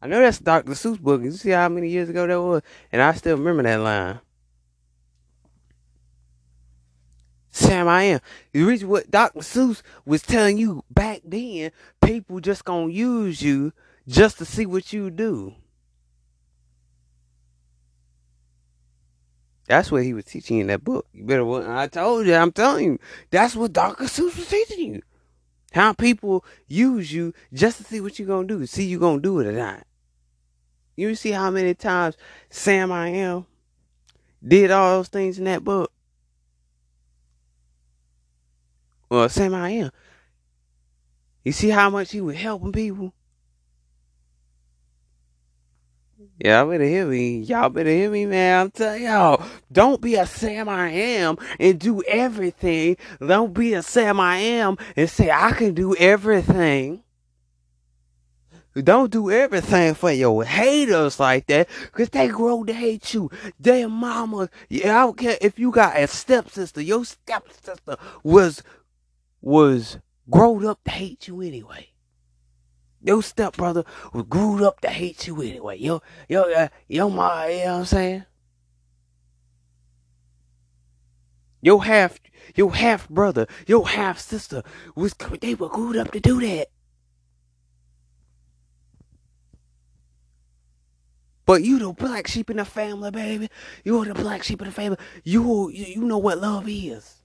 I 0.01 0.07
know 0.07 0.19
that's 0.19 0.39
Dr. 0.39 0.71
Seuss 0.71 0.99
book. 0.99 1.21
You 1.21 1.31
see 1.31 1.51
how 1.51 1.69
many 1.69 1.89
years 1.89 2.09
ago 2.09 2.25
that 2.25 2.41
was? 2.41 2.63
And 2.91 2.99
I 2.99 3.13
still 3.13 3.37
remember 3.37 3.61
that 3.61 3.75
line. 3.75 4.19
Sam, 7.51 7.87
I 7.87 8.03
am. 8.03 8.19
The 8.51 8.63
reason 8.63 8.89
what 8.89 9.11
Dr. 9.11 9.41
Seuss 9.41 9.83
was 10.03 10.23
telling 10.23 10.57
you 10.57 10.83
back 10.89 11.21
then, 11.23 11.71
people 12.03 12.39
just 12.39 12.65
gonna 12.65 12.91
use 12.91 13.43
you 13.43 13.73
just 14.07 14.39
to 14.39 14.45
see 14.45 14.65
what 14.65 14.91
you 14.91 15.11
do. 15.11 15.53
That's 19.71 19.89
what 19.89 20.03
he 20.03 20.13
was 20.13 20.25
teaching 20.25 20.57
in 20.57 20.67
that 20.67 20.83
book. 20.83 21.07
You 21.13 21.23
better. 21.23 21.71
I 21.71 21.87
told 21.87 22.27
you. 22.27 22.35
I'm 22.35 22.51
telling 22.51 22.83
you. 22.83 22.99
That's 23.29 23.55
what 23.55 23.71
Dr. 23.71 24.03
Seuss 24.03 24.35
was 24.37 24.49
teaching 24.49 24.95
you. 24.95 25.01
How 25.71 25.93
people 25.93 26.43
use 26.67 27.13
you 27.13 27.33
just 27.53 27.77
to 27.77 27.85
see 27.85 28.01
what 28.01 28.19
you're 28.19 28.27
gonna 28.27 28.49
do. 28.49 28.65
See 28.65 28.83
you 28.83 28.99
gonna 28.99 29.21
do 29.21 29.39
it 29.39 29.47
or 29.47 29.53
not. 29.53 29.87
You 30.97 31.15
see 31.15 31.31
how 31.31 31.51
many 31.51 31.73
times 31.73 32.17
Sam 32.49 32.91
I 32.91 33.07
am 33.11 33.45
did 34.45 34.71
all 34.71 34.97
those 34.97 35.07
things 35.07 35.37
in 35.39 35.45
that 35.45 35.63
book. 35.63 35.89
Well, 39.09 39.29
Sam 39.29 39.55
I 39.55 39.69
am. 39.69 39.91
You 41.45 41.53
see 41.53 41.69
how 41.69 41.89
much 41.89 42.11
he 42.11 42.19
was 42.19 42.35
helping 42.35 42.73
people. 42.73 43.13
Y'all 46.43 46.67
better 46.67 46.83
hear 46.85 47.05
me. 47.05 47.39
Y'all 47.41 47.69
better 47.69 47.89
hear 47.91 48.09
me, 48.09 48.25
man. 48.25 48.61
I'm 48.61 48.71
telling 48.71 49.03
y'all, 49.03 49.45
don't 49.71 50.01
be 50.01 50.15
a 50.15 50.25
Sam 50.25 50.67
I 50.67 50.89
am 50.89 51.37
and 51.59 51.79
do 51.79 52.01
everything. 52.07 52.97
Don't 53.19 53.53
be 53.53 53.75
a 53.75 53.83
Sam 53.83 54.19
I 54.19 54.37
am 54.37 54.77
and 54.95 55.07
say 55.07 55.29
I 55.29 55.51
can 55.51 55.75
do 55.75 55.95
everything. 55.97 57.03
Don't 58.73 59.11
do 59.11 59.29
everything 59.29 59.93
for 59.93 60.11
your 60.11 60.43
haters 60.43 61.19
like 61.19 61.45
that, 61.47 61.67
cause 61.91 62.09
they 62.09 62.29
grow 62.29 62.63
to 62.63 62.73
hate 62.73 63.13
you. 63.13 63.29
Their 63.59 63.87
mama, 63.87 64.49
yeah, 64.69 64.97
I 64.97 65.01
don't 65.01 65.17
care 65.17 65.37
if 65.41 65.59
you 65.59 65.71
got 65.71 65.99
a 65.99 66.07
stepsister. 66.07 66.81
Your 66.81 67.05
stepsister 67.05 67.97
was 68.23 68.63
was 69.41 69.99
grown 70.29 70.65
up 70.65 70.83
to 70.85 70.91
hate 70.91 71.27
you 71.27 71.41
anyway. 71.41 71.90
Your 73.03 73.23
stepbrother 73.23 73.83
was 74.13 74.25
grew 74.29 74.65
up 74.65 74.81
to 74.81 74.89
hate 74.89 75.27
you 75.27 75.41
anyway. 75.41 75.77
Yo, 75.79 76.01
yo, 76.29 76.43
uh, 76.43 76.67
yo, 76.87 77.09
ma, 77.09 77.45
you 77.45 77.65
know 77.65 77.71
what 77.73 77.79
I'm 77.79 77.85
saying? 77.85 78.25
Your 81.61 81.83
half, 81.83 82.19
your 82.55 82.73
half 82.73 83.07
brother, 83.09 83.47
your 83.67 83.87
half 83.87 84.19
sister 84.19 84.63
was 84.95 85.13
they 85.41 85.55
were 85.55 85.69
grew 85.69 85.99
up 85.99 86.11
to 86.11 86.19
do 86.19 86.41
that. 86.41 86.69
But 91.45 91.63
you 91.63 91.79
the 91.79 91.91
black 91.91 92.27
sheep 92.27 92.49
in 92.49 92.57
the 92.57 92.65
family, 92.65 93.11
baby. 93.11 93.49
You're 93.83 94.05
the 94.05 94.13
black 94.13 94.43
sheep 94.43 94.61
in 94.61 94.67
the 94.67 94.73
family. 94.73 94.97
You 95.23 95.69
you 95.69 96.01
know 96.03 96.17
what 96.17 96.39
love 96.39 96.65
is. 96.67 97.20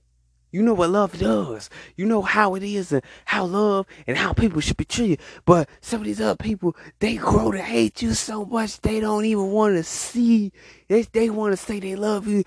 You 0.57 0.63
know 0.63 0.73
what 0.73 0.89
love 0.89 1.19
does. 1.19 1.69
You 1.97 2.07
know 2.07 2.23
how 2.23 2.55
it 2.55 2.63
is 2.63 2.91
and 2.91 3.03
how 3.27 3.45
love 3.45 3.85
and 4.07 4.17
how 4.17 4.33
people 4.33 4.63
should 4.63 4.79
be 4.79 4.87
treated. 4.87 5.21
But 5.45 5.69
some 5.83 6.01
of 6.01 6.07
these 6.07 6.19
other 6.19 6.35
people, 6.35 6.75
they 6.99 7.17
grow 7.17 7.53
to 7.53 7.61
hate 7.61 8.01
you 8.01 8.15
so 8.15 8.47
much 8.47 8.81
they 8.81 8.99
don't 8.99 9.27
even 9.27 9.51
want 9.51 9.77
to 9.77 9.85
see. 9.85 10.53
They, 10.89 11.03
they 11.03 11.29
want 11.29 11.53
to 11.53 11.59
say 11.59 11.79
they 11.79 11.95
love 11.95 12.27
you 12.27 12.43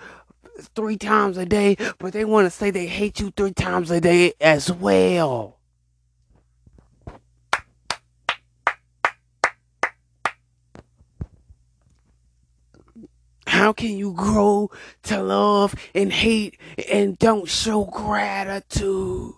three 0.74 0.98
times 0.98 1.38
a 1.38 1.46
day, 1.46 1.78
but 2.00 2.14
they 2.14 2.26
want 2.26 2.48
to 2.48 2.50
say 2.50 2.72
they 2.72 2.88
hate 2.88 3.20
you 3.20 3.30
three 3.30 3.54
times 3.54 3.92
a 3.92 4.02
day 4.02 4.34
as 4.42 4.72
well. 4.72 5.59
How 13.60 13.74
can 13.74 13.98
you 13.98 14.14
grow 14.14 14.72
to 15.04 15.22
love 15.22 15.76
and 15.94 16.14
hate 16.14 16.58
and 16.90 17.20
don't 17.20 17.50
show 17.50 17.84
gratitude? 17.84 19.34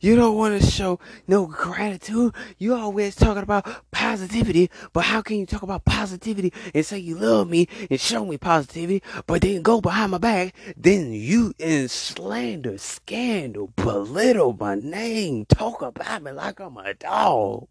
You 0.00 0.16
don't 0.16 0.36
want 0.36 0.60
to 0.60 0.66
show 0.70 0.98
no 1.26 1.46
gratitude. 1.46 2.34
You 2.58 2.74
always 2.74 3.14
talking 3.14 3.42
about 3.42 3.66
positivity, 3.90 4.70
but 4.92 5.04
how 5.04 5.22
can 5.22 5.38
you 5.38 5.46
talk 5.46 5.62
about 5.62 5.84
positivity 5.84 6.52
and 6.74 6.84
say 6.84 6.98
you 6.98 7.16
love 7.16 7.48
me 7.48 7.68
and 7.90 8.00
show 8.00 8.24
me 8.24 8.38
positivity, 8.38 9.02
but 9.26 9.42
then 9.42 9.62
go 9.62 9.80
behind 9.80 10.12
my 10.12 10.18
back, 10.18 10.54
then 10.76 11.12
you 11.12 11.54
in 11.58 11.88
slander, 11.88 12.78
scandal, 12.78 13.72
belittle 13.76 14.56
my 14.58 14.74
name, 14.74 15.46
talk 15.46 15.82
about 15.82 16.22
me 16.22 16.32
like 16.32 16.60
I'm 16.60 16.76
a 16.76 16.94
dog. 16.94 17.68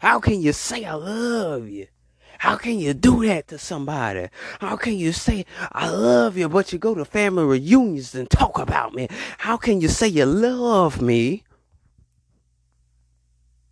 How 0.00 0.18
can 0.18 0.40
you 0.40 0.52
say 0.52 0.84
I 0.84 0.94
love 0.94 1.68
you? 1.68 1.86
How 2.40 2.56
can 2.56 2.78
you 2.78 2.94
do 2.94 3.22
that 3.26 3.48
to 3.48 3.58
somebody? 3.58 4.28
How 4.62 4.74
can 4.74 4.94
you 4.94 5.12
say, 5.12 5.44
I 5.72 5.90
love 5.90 6.38
you, 6.38 6.48
but 6.48 6.72
you 6.72 6.78
go 6.78 6.94
to 6.94 7.04
family 7.04 7.44
reunions 7.44 8.14
and 8.14 8.30
talk 8.30 8.58
about 8.58 8.94
me? 8.94 9.08
How 9.36 9.58
can 9.58 9.82
you 9.82 9.88
say 9.88 10.08
you 10.08 10.24
love 10.24 11.02
me 11.02 11.44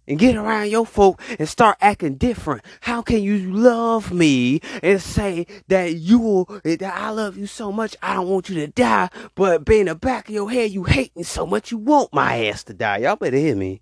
and 0.07 0.19
get 0.19 0.37
around 0.37 0.69
your 0.69 0.85
folk 0.85 1.19
and 1.39 1.49
start 1.49 1.79
acting 1.81 2.17
different? 2.17 2.61
How 2.83 3.01
can 3.01 3.23
you 3.23 3.39
love 3.51 4.13
me 4.13 4.61
and 4.83 5.01
say 5.01 5.47
that 5.69 5.95
you 5.95 6.19
will 6.19 6.45
that 6.63 6.83
I 6.83 7.09
love 7.09 7.39
you 7.39 7.47
so 7.47 7.73
much, 7.73 7.97
I 8.03 8.13
don't 8.13 8.29
want 8.29 8.51
you 8.51 8.57
to 8.57 8.67
die, 8.67 9.09
but 9.35 9.67
in 9.71 9.87
the 9.87 9.95
back 9.95 10.29
of 10.29 10.35
your 10.35 10.51
head, 10.51 10.73
you 10.73 10.85
hate 10.85 11.17
me 11.17 11.23
so 11.23 11.47
much, 11.47 11.71
you 11.71 11.79
want 11.79 12.13
my 12.13 12.45
ass 12.45 12.65
to 12.65 12.75
die? 12.75 12.99
Y'all 12.99 13.17
better 13.17 13.39
hear 13.39 13.57
me. 13.57 13.81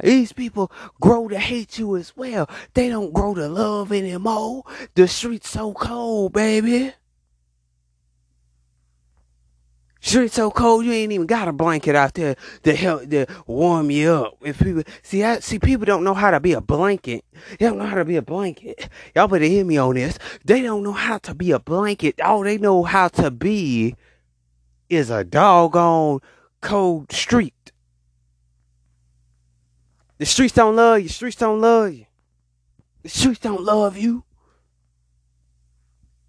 These 0.00 0.32
people 0.32 0.72
grow 1.00 1.28
to 1.28 1.38
hate 1.38 1.78
you 1.78 1.96
as 1.96 2.16
well. 2.16 2.48
They 2.74 2.88
don't 2.88 3.12
grow 3.12 3.34
to 3.34 3.48
love 3.48 3.92
anymore. 3.92 4.64
The 4.94 5.06
streets 5.06 5.50
so 5.50 5.72
cold, 5.72 6.32
baby. 6.32 6.94
Streets 10.00 10.34
so 10.34 10.50
cold, 10.50 10.84
you 10.84 10.92
ain't 10.92 11.12
even 11.12 11.28
got 11.28 11.46
a 11.46 11.52
blanket 11.52 11.94
out 11.94 12.14
there 12.14 12.34
to 12.64 12.74
help 12.74 13.08
to 13.10 13.24
warm 13.46 13.88
you 13.88 14.10
up. 14.10 14.36
If 14.42 14.58
people 14.58 14.82
see, 15.02 15.22
I 15.22 15.38
see 15.38 15.60
people 15.60 15.84
don't 15.84 16.02
know 16.02 16.14
how 16.14 16.32
to 16.32 16.40
be 16.40 16.54
a 16.54 16.60
blanket. 16.60 17.24
They 17.58 17.66
don't 17.66 17.78
know 17.78 17.86
how 17.86 17.94
to 17.94 18.04
be 18.04 18.16
a 18.16 18.22
blanket. 18.22 18.88
Y'all 19.14 19.28
better 19.28 19.44
hear 19.44 19.64
me 19.64 19.76
on 19.76 19.94
this. 19.94 20.18
They 20.44 20.60
don't 20.60 20.82
know 20.82 20.92
how 20.92 21.18
to 21.18 21.34
be 21.34 21.52
a 21.52 21.60
blanket. 21.60 22.20
All 22.20 22.42
they 22.42 22.58
know 22.58 22.82
how 22.82 23.08
to 23.08 23.30
be 23.30 23.94
is 24.88 25.08
a 25.08 25.22
doggone 25.22 26.18
cold 26.60 27.12
street. 27.12 27.54
The 30.22 30.26
streets 30.26 30.54
don't 30.54 30.76
love 30.76 31.00
you. 31.00 31.08
The 31.08 31.14
streets 31.14 31.34
don't 31.34 31.60
love 31.60 31.92
you. 31.92 32.06
The 33.02 33.08
streets 33.08 33.40
don't 33.40 33.60
love 33.60 33.96
you. 33.96 34.22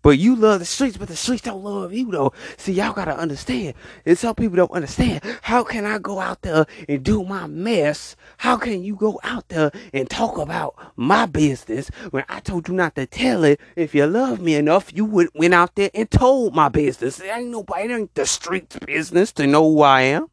But 0.01 0.17
you 0.17 0.35
love 0.35 0.61
the 0.61 0.65
streets, 0.65 0.97
but 0.97 1.09
the 1.09 1.15
streets 1.15 1.43
don't 1.43 1.63
love 1.63 1.93
you 1.93 2.09
though. 2.09 2.33
See, 2.57 2.73
y'all 2.73 2.93
gotta 2.93 3.15
understand. 3.15 3.75
And 4.03 4.17
some 4.17 4.33
people 4.33 4.55
don't 4.55 4.71
understand. 4.71 5.21
How 5.43 5.63
can 5.63 5.85
I 5.85 5.99
go 5.99 6.19
out 6.19 6.41
there 6.41 6.65
and 6.89 7.03
do 7.03 7.23
my 7.23 7.45
mess? 7.45 8.15
How 8.37 8.57
can 8.57 8.83
you 8.83 8.95
go 8.95 9.19
out 9.21 9.49
there 9.49 9.71
and 9.93 10.09
talk 10.09 10.39
about 10.39 10.73
my 10.95 11.27
business 11.27 11.89
when 12.09 12.25
I 12.27 12.39
told 12.39 12.69
you 12.69 12.73
not 12.73 12.95
to 12.95 13.05
tell 13.05 13.43
it? 13.43 13.61
If 13.75 13.93
you 13.93 14.07
love 14.07 14.41
me 14.41 14.55
enough, 14.55 14.91
you 14.91 15.05
would 15.05 15.29
went 15.35 15.53
out 15.53 15.75
there 15.75 15.91
and 15.93 16.09
told 16.09 16.55
my 16.55 16.67
business. 16.67 17.19
It 17.19 17.27
ain't 17.27 17.49
nobody, 17.49 17.83
it 17.83 17.91
ain't 17.91 18.15
the 18.15 18.25
streets 18.25 18.75
business 18.87 19.31
to 19.33 19.45
know 19.45 19.71
who 19.71 19.83
I 19.83 20.01
am. 20.01 20.29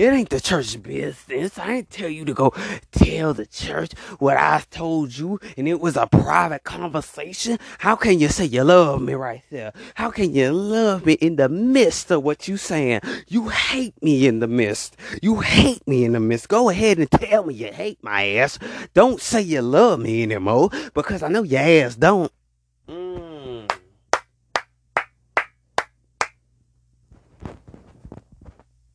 It 0.00 0.14
ain't 0.14 0.30
the 0.30 0.40
church 0.40 0.82
business. 0.82 1.58
I 1.58 1.74
ain't 1.74 1.90
tell 1.90 2.08
you 2.08 2.24
to 2.24 2.32
go 2.32 2.54
tell 2.90 3.34
the 3.34 3.44
church 3.44 3.92
what 4.18 4.38
I 4.38 4.64
told 4.70 5.14
you 5.14 5.38
and 5.58 5.68
it 5.68 5.78
was 5.78 5.94
a 5.94 6.06
private 6.06 6.64
conversation. 6.64 7.58
How 7.80 7.96
can 7.96 8.18
you 8.18 8.28
say 8.28 8.46
you 8.46 8.64
love 8.64 9.02
me 9.02 9.12
right 9.12 9.42
there? 9.50 9.74
How 9.96 10.10
can 10.10 10.32
you 10.34 10.52
love 10.52 11.04
me 11.04 11.12
in 11.12 11.36
the 11.36 11.50
midst 11.50 12.10
of 12.10 12.22
what 12.22 12.48
you 12.48 12.56
saying? 12.56 13.02
You 13.28 13.50
hate 13.50 14.02
me 14.02 14.26
in 14.26 14.40
the 14.40 14.48
midst. 14.48 14.96
You 15.20 15.40
hate 15.40 15.86
me 15.86 16.06
in 16.06 16.12
the 16.12 16.20
midst. 16.20 16.48
Go 16.48 16.70
ahead 16.70 16.98
and 16.98 17.10
tell 17.10 17.44
me 17.44 17.52
you 17.52 17.70
hate 17.70 18.02
my 18.02 18.26
ass. 18.36 18.58
Don't 18.94 19.20
say 19.20 19.42
you 19.42 19.60
love 19.60 20.00
me 20.00 20.22
anymore 20.22 20.70
because 20.94 21.22
I 21.22 21.28
know 21.28 21.42
your 21.42 21.60
ass 21.60 21.96
don't. 21.96 22.32
Mm. 22.88 23.29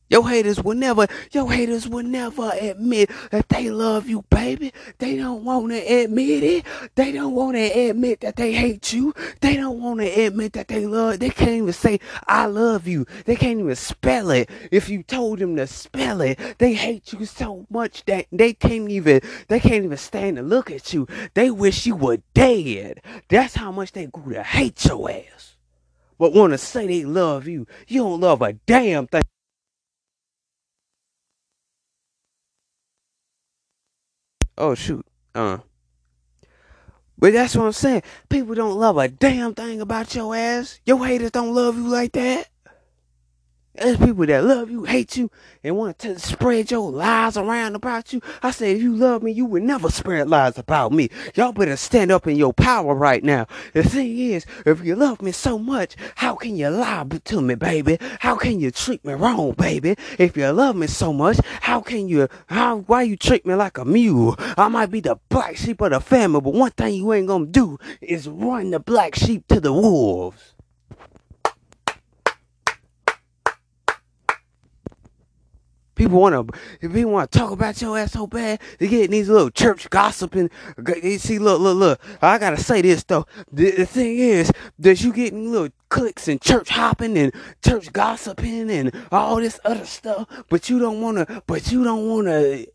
Your 0.08 0.28
haters 0.28 0.62
will 0.62 0.76
never, 0.76 1.08
your 1.32 1.50
haters 1.50 1.88
will 1.88 2.04
never 2.04 2.52
admit 2.60 3.10
that 3.32 3.48
they 3.48 3.70
love 3.70 4.08
you, 4.08 4.22
baby. 4.30 4.72
They 4.98 5.16
don't 5.16 5.44
want 5.44 5.70
to 5.70 5.78
admit 5.78 6.44
it. 6.44 6.64
They 6.94 7.10
don't 7.10 7.34
want 7.34 7.56
to 7.56 7.66
admit 7.66 8.20
that 8.20 8.36
they 8.36 8.52
hate 8.52 8.92
you. 8.92 9.12
They 9.40 9.56
don't 9.56 9.80
want 9.80 10.00
to 10.00 10.06
admit 10.06 10.52
that 10.52 10.68
they 10.68 10.86
love. 10.86 11.18
They 11.18 11.30
can't 11.30 11.50
even 11.50 11.72
say 11.72 11.98
I 12.28 12.46
love 12.46 12.86
you. 12.86 13.04
They 13.24 13.34
can't 13.34 13.58
even 13.58 13.74
spell 13.74 14.30
it. 14.30 14.48
If 14.70 14.88
you 14.88 15.02
told 15.02 15.40
them 15.40 15.56
to 15.56 15.66
spell 15.66 16.20
it, 16.20 16.38
they 16.58 16.74
hate 16.74 17.12
you 17.12 17.24
so 17.24 17.66
much 17.68 18.04
that 18.04 18.26
they 18.30 18.52
can't 18.52 18.90
even, 18.90 19.20
they 19.48 19.58
can't 19.58 19.84
even 19.84 19.96
stand 19.96 20.36
to 20.36 20.42
look 20.42 20.70
at 20.70 20.92
you. 20.92 21.08
They 21.34 21.50
wish 21.50 21.84
you 21.84 21.96
were 21.96 22.18
dead. 22.32 23.02
That's 23.28 23.56
how 23.56 23.72
much 23.72 23.90
they 23.92 24.06
grew 24.06 24.34
to 24.34 24.42
hate 24.44 24.84
your 24.84 25.10
ass. 25.10 25.56
But 26.18 26.32
want 26.32 26.52
to 26.52 26.58
say 26.58 26.86
they 26.86 27.04
love 27.04 27.48
you. 27.48 27.66
You 27.88 28.02
don't 28.02 28.20
love 28.20 28.40
a 28.40 28.52
damn 28.52 29.06
thing. 29.08 29.22
Oh 34.58 34.74
shoot. 34.74 35.04
Uh. 35.34 35.58
But 37.18 37.32
that's 37.32 37.56
what 37.56 37.64
I'm 37.66 37.72
saying. 37.72 38.02
People 38.28 38.54
don't 38.54 38.78
love 38.78 38.98
a 38.98 39.08
damn 39.08 39.54
thing 39.54 39.80
about 39.80 40.14
your 40.14 40.36
ass. 40.36 40.80
Your 40.84 41.04
haters 41.06 41.30
don't 41.30 41.54
love 41.54 41.76
you 41.76 41.88
like 41.88 42.12
that. 42.12 42.48
There's 43.78 43.98
people 43.98 44.24
that 44.26 44.44
love 44.44 44.70
you, 44.70 44.84
hate 44.84 45.16
you, 45.18 45.30
and 45.62 45.76
want 45.76 45.98
to 45.98 46.18
spread 46.18 46.70
your 46.70 46.90
lies 46.90 47.36
around 47.36 47.74
about 47.74 48.12
you. 48.12 48.22
I 48.42 48.50
say, 48.50 48.72
if 48.72 48.80
you 48.80 48.96
love 48.96 49.22
me, 49.22 49.32
you 49.32 49.44
would 49.44 49.62
never 49.62 49.90
spread 49.90 50.30
lies 50.30 50.56
about 50.56 50.92
me. 50.92 51.10
Y'all 51.34 51.52
better 51.52 51.76
stand 51.76 52.10
up 52.10 52.26
in 52.26 52.36
your 52.36 52.54
power 52.54 52.94
right 52.94 53.22
now. 53.22 53.46
The 53.74 53.82
thing 53.82 54.18
is, 54.18 54.46
if 54.64 54.82
you 54.82 54.96
love 54.96 55.20
me 55.20 55.30
so 55.32 55.58
much, 55.58 55.94
how 56.14 56.36
can 56.36 56.56
you 56.56 56.70
lie 56.70 57.04
to 57.24 57.40
me, 57.42 57.54
baby? 57.54 57.98
How 58.20 58.36
can 58.36 58.60
you 58.60 58.70
treat 58.70 59.04
me 59.04 59.12
wrong, 59.12 59.52
baby? 59.52 59.96
If 60.18 60.36
you 60.38 60.48
love 60.50 60.74
me 60.76 60.86
so 60.86 61.12
much, 61.12 61.38
how 61.60 61.82
can 61.82 62.08
you, 62.08 62.28
how, 62.46 62.78
why 62.78 63.02
you 63.02 63.16
treat 63.16 63.44
me 63.44 63.54
like 63.54 63.76
a 63.76 63.84
mule? 63.84 64.36
I 64.56 64.68
might 64.68 64.90
be 64.90 65.00
the 65.00 65.18
black 65.28 65.56
sheep 65.58 65.82
of 65.82 65.90
the 65.90 66.00
family, 66.00 66.40
but 66.40 66.54
one 66.54 66.70
thing 66.70 66.94
you 66.94 67.12
ain't 67.12 67.26
gonna 67.26 67.46
do 67.46 67.78
is 68.00 68.26
run 68.26 68.70
the 68.70 68.80
black 68.80 69.14
sheep 69.14 69.46
to 69.48 69.60
the 69.60 69.72
wolves. 69.72 70.54
People 75.96 76.20
want 76.20 76.34
to, 76.34 76.58
if 76.80 76.92
people 76.92 77.10
want 77.10 77.32
to 77.32 77.38
talk 77.38 77.50
about 77.50 77.80
your 77.80 77.98
ass 77.98 78.12
so 78.12 78.26
bad, 78.26 78.60
they 78.78 78.86
get 78.86 79.10
these 79.10 79.28
little 79.28 79.50
church 79.50 79.90
gossiping. 79.90 80.50
You 81.02 81.18
see, 81.18 81.38
look, 81.38 81.60
look, 81.60 81.76
look. 81.76 82.00
I 82.22 82.38
gotta 82.38 82.58
say 82.58 82.82
this 82.82 83.02
though. 83.02 83.26
The, 83.50 83.70
the 83.72 83.86
thing 83.86 84.18
is 84.18 84.52
that 84.78 85.02
you 85.02 85.12
getting 85.12 85.50
little 85.50 85.70
clicks 85.88 86.28
and 86.28 86.40
church 86.40 86.68
hopping 86.68 87.16
and 87.16 87.32
church 87.64 87.92
gossiping 87.92 88.70
and 88.70 88.92
all 89.10 89.36
this 89.36 89.58
other 89.64 89.86
stuff, 89.86 90.28
but 90.50 90.68
you 90.68 90.78
don't 90.78 91.00
want 91.00 91.16
to, 91.16 91.42
but 91.46 91.72
you 91.72 91.82
don't 91.82 92.08
want 92.08 92.26
to 92.26 92.66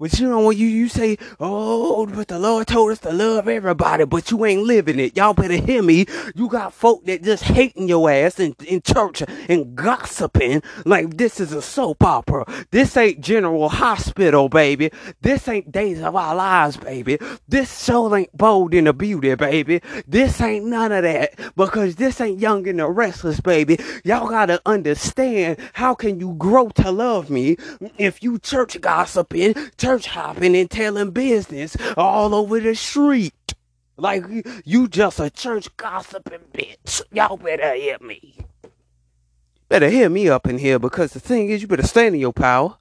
but 0.00 0.18
you 0.18 0.30
know 0.30 0.46
when 0.46 0.56
you, 0.56 0.66
you 0.66 0.88
say, 0.88 1.18
oh, 1.38 2.06
but 2.06 2.28
the 2.28 2.38
Lord 2.38 2.66
told 2.66 2.90
us 2.90 3.00
to 3.00 3.12
love 3.12 3.46
everybody, 3.48 4.06
but 4.06 4.30
you 4.30 4.46
ain't 4.46 4.62
living 4.62 4.98
it. 4.98 5.14
Y'all 5.14 5.34
better 5.34 5.56
hear 5.56 5.82
me. 5.82 6.06
You 6.34 6.48
got 6.48 6.72
folk 6.72 7.04
that 7.04 7.22
just 7.22 7.44
hating 7.44 7.86
your 7.86 8.10
ass 8.10 8.40
in, 8.40 8.56
in 8.66 8.80
church 8.80 9.22
and 9.46 9.76
gossiping 9.76 10.62
like 10.86 11.18
this 11.18 11.38
is 11.38 11.52
a 11.52 11.60
soap 11.60 12.02
opera. 12.02 12.46
This 12.70 12.96
ain't 12.96 13.20
General 13.20 13.68
Hospital, 13.68 14.48
baby. 14.48 14.90
This 15.20 15.46
ain't 15.46 15.70
Days 15.70 16.00
of 16.00 16.16
Our 16.16 16.34
Lives, 16.34 16.78
baby. 16.78 17.18
This 17.46 17.84
show 17.84 18.14
ain't 18.14 18.34
Bold 18.34 18.72
and 18.72 18.86
the 18.86 18.94
Beauty, 18.94 19.34
baby. 19.34 19.82
This 20.08 20.40
ain't 20.40 20.64
none 20.64 20.92
of 20.92 21.02
that 21.02 21.38
because 21.56 21.96
this 21.96 22.22
ain't 22.22 22.40
Young 22.40 22.66
and 22.66 22.78
the 22.78 22.88
Restless, 22.88 23.40
baby. 23.40 23.78
Y'all 24.04 24.28
gotta 24.30 24.62
understand 24.64 25.58
how 25.74 25.94
can 25.94 26.18
you 26.18 26.34
grow 26.38 26.70
to 26.70 26.90
love 26.90 27.28
me 27.28 27.58
if 27.98 28.22
you 28.22 28.38
church 28.38 28.80
gossiping, 28.80 29.54
church 29.76 29.89
church 29.90 30.06
hopping 30.06 30.54
and 30.54 30.70
telling 30.70 31.10
business 31.10 31.76
all 31.96 32.32
over 32.32 32.60
the 32.60 32.76
street. 32.76 33.54
Like 33.96 34.22
you 34.64 34.86
just 34.86 35.18
a 35.18 35.30
church 35.30 35.68
gossiping 35.76 36.38
bitch. 36.54 37.02
Y'all 37.10 37.36
better 37.36 37.74
hear 37.74 37.98
me. 38.00 38.36
Better 39.68 39.88
hear 39.88 40.08
me 40.08 40.28
up 40.28 40.46
in 40.46 40.58
here 40.58 40.78
because 40.78 41.12
the 41.12 41.18
thing 41.18 41.50
is 41.50 41.60
you 41.60 41.66
better 41.66 41.84
stand 41.84 42.14
in 42.14 42.20
your 42.20 42.32
power. 42.32 42.76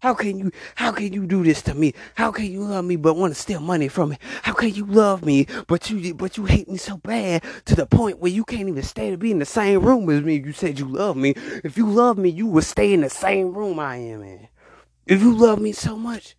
How 0.00 0.12
can 0.12 0.38
you 0.38 0.50
how 0.74 0.92
can 0.92 1.14
you 1.14 1.26
do 1.26 1.42
this 1.44 1.62
to 1.62 1.74
me? 1.74 1.94
How 2.14 2.30
can 2.30 2.44
you 2.44 2.62
love 2.62 2.84
me 2.84 2.96
but 2.96 3.16
want 3.16 3.34
to 3.34 3.40
steal 3.40 3.60
money 3.60 3.88
from 3.88 4.10
me? 4.10 4.18
How 4.42 4.52
can 4.52 4.74
you 4.74 4.84
love 4.84 5.24
me 5.24 5.46
but 5.66 5.88
you 5.88 6.12
but 6.12 6.36
you 6.36 6.44
hate 6.44 6.68
me 6.68 6.76
so 6.76 6.98
bad 6.98 7.42
to 7.64 7.74
the 7.74 7.86
point 7.86 8.18
where 8.18 8.30
you 8.30 8.44
can't 8.44 8.68
even 8.68 8.82
stay 8.82 9.10
to 9.10 9.16
be 9.16 9.30
in 9.30 9.38
the 9.38 9.46
same 9.46 9.80
room 9.80 10.10
as 10.10 10.22
me? 10.22 10.42
You 10.44 10.52
said 10.52 10.78
you 10.78 10.88
love 10.88 11.16
me. 11.16 11.32
If 11.64 11.78
you 11.78 11.88
love 11.88 12.18
me, 12.18 12.28
you 12.28 12.48
would 12.48 12.64
stay 12.64 12.92
in 12.92 13.00
the 13.00 13.08
same 13.08 13.54
room 13.54 13.78
I 13.78 13.96
am 13.96 14.22
in. 14.22 14.48
If 15.06 15.20
you 15.22 15.34
love 15.36 15.60
me 15.60 15.72
so 15.72 15.96
much, 15.96 16.36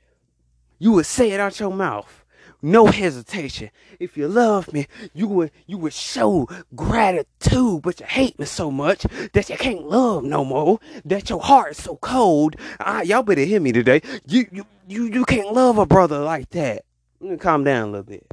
you 0.80 0.92
would 0.94 1.06
say 1.06 1.32
it 1.32 1.40
out 1.40 1.60
your 1.60 1.72
mouth. 1.74 2.24
no 2.64 2.88
hesitation. 2.88 3.70
If 4.00 4.18
you 4.18 4.28
love 4.28 4.72
me, 4.74 4.88
you 5.14 5.28
would 5.28 5.52
you 5.68 5.78
would 5.78 5.94
show 5.94 6.48
gratitude, 6.76 7.82
but 7.84 8.00
you 8.00 8.06
hate 8.08 8.40
me 8.40 8.46
so 8.46 8.72
much 8.72 9.04
that 9.34 9.50
you 9.50 9.58
can't 9.58 9.86
love 9.88 10.24
no 10.24 10.46
more. 10.46 10.80
That 11.06 11.30
your 11.30 11.42
heart 11.42 11.72
is 11.72 11.84
so 11.84 11.98
cold. 11.98 12.56
Ah, 12.80 13.02
y'all 13.02 13.22
better 13.24 13.42
hear 13.44 13.60
me 13.60 13.74
today. 13.74 14.02
You 14.26 14.48
you 14.52 14.66
you 14.88 15.06
you 15.08 15.26
can't 15.26 15.52
love 15.54 15.78
a 15.78 15.86
brother 15.86 16.20
like 16.20 16.50
that. 16.52 16.86
Let 17.20 17.32
me 17.32 17.38
calm 17.38 17.64
down 17.66 17.90
a 17.90 17.92
little 17.92 18.04
bit. 18.04 18.26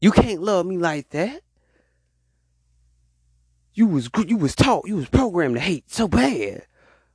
You 0.00 0.10
can't 0.12 0.42
love 0.42 0.66
me 0.66 0.78
like 0.78 1.10
that. 1.10 1.42
You 3.74 3.86
was 3.86 4.08
you 4.26 4.36
was 4.38 4.54
taught, 4.56 4.86
you 4.88 4.96
was 4.96 5.08
programmed 5.08 5.56
to 5.56 5.60
hate 5.60 5.90
so 5.90 6.08
bad. 6.08 6.66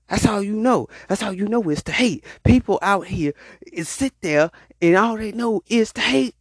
That's 0.10 0.24
how 0.24 0.39
you 0.39 0.54
know. 0.54 0.88
That's 1.08 1.22
how 1.22 1.30
you 1.30 1.48
know 1.48 1.69
it's 1.69 1.84
to 1.84 1.91
hate. 1.91 2.26
People 2.43 2.80
out 2.82 3.08
here 3.08 3.34
is 3.72 3.88
sit 3.88 4.13
there 4.22 4.52
and 4.82 4.95
all 4.95 5.17
they 5.17 5.32
know 5.32 5.62
is 5.67 5.93
to 5.93 6.02
hate 6.02 6.36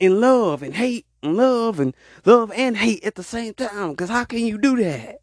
and 0.00 0.20
love 0.20 0.62
and 0.62 0.74
hate 0.74 1.06
and 1.22 1.36
love 1.36 1.78
and 1.78 1.94
love 2.24 2.50
and 2.54 2.76
hate 2.76 3.04
at 3.04 3.14
the 3.14 3.22
same 3.22 3.54
time. 3.54 3.94
Cause 3.94 4.08
how 4.08 4.24
can 4.24 4.40
you 4.40 4.58
do 4.58 4.76
that? 4.82 5.20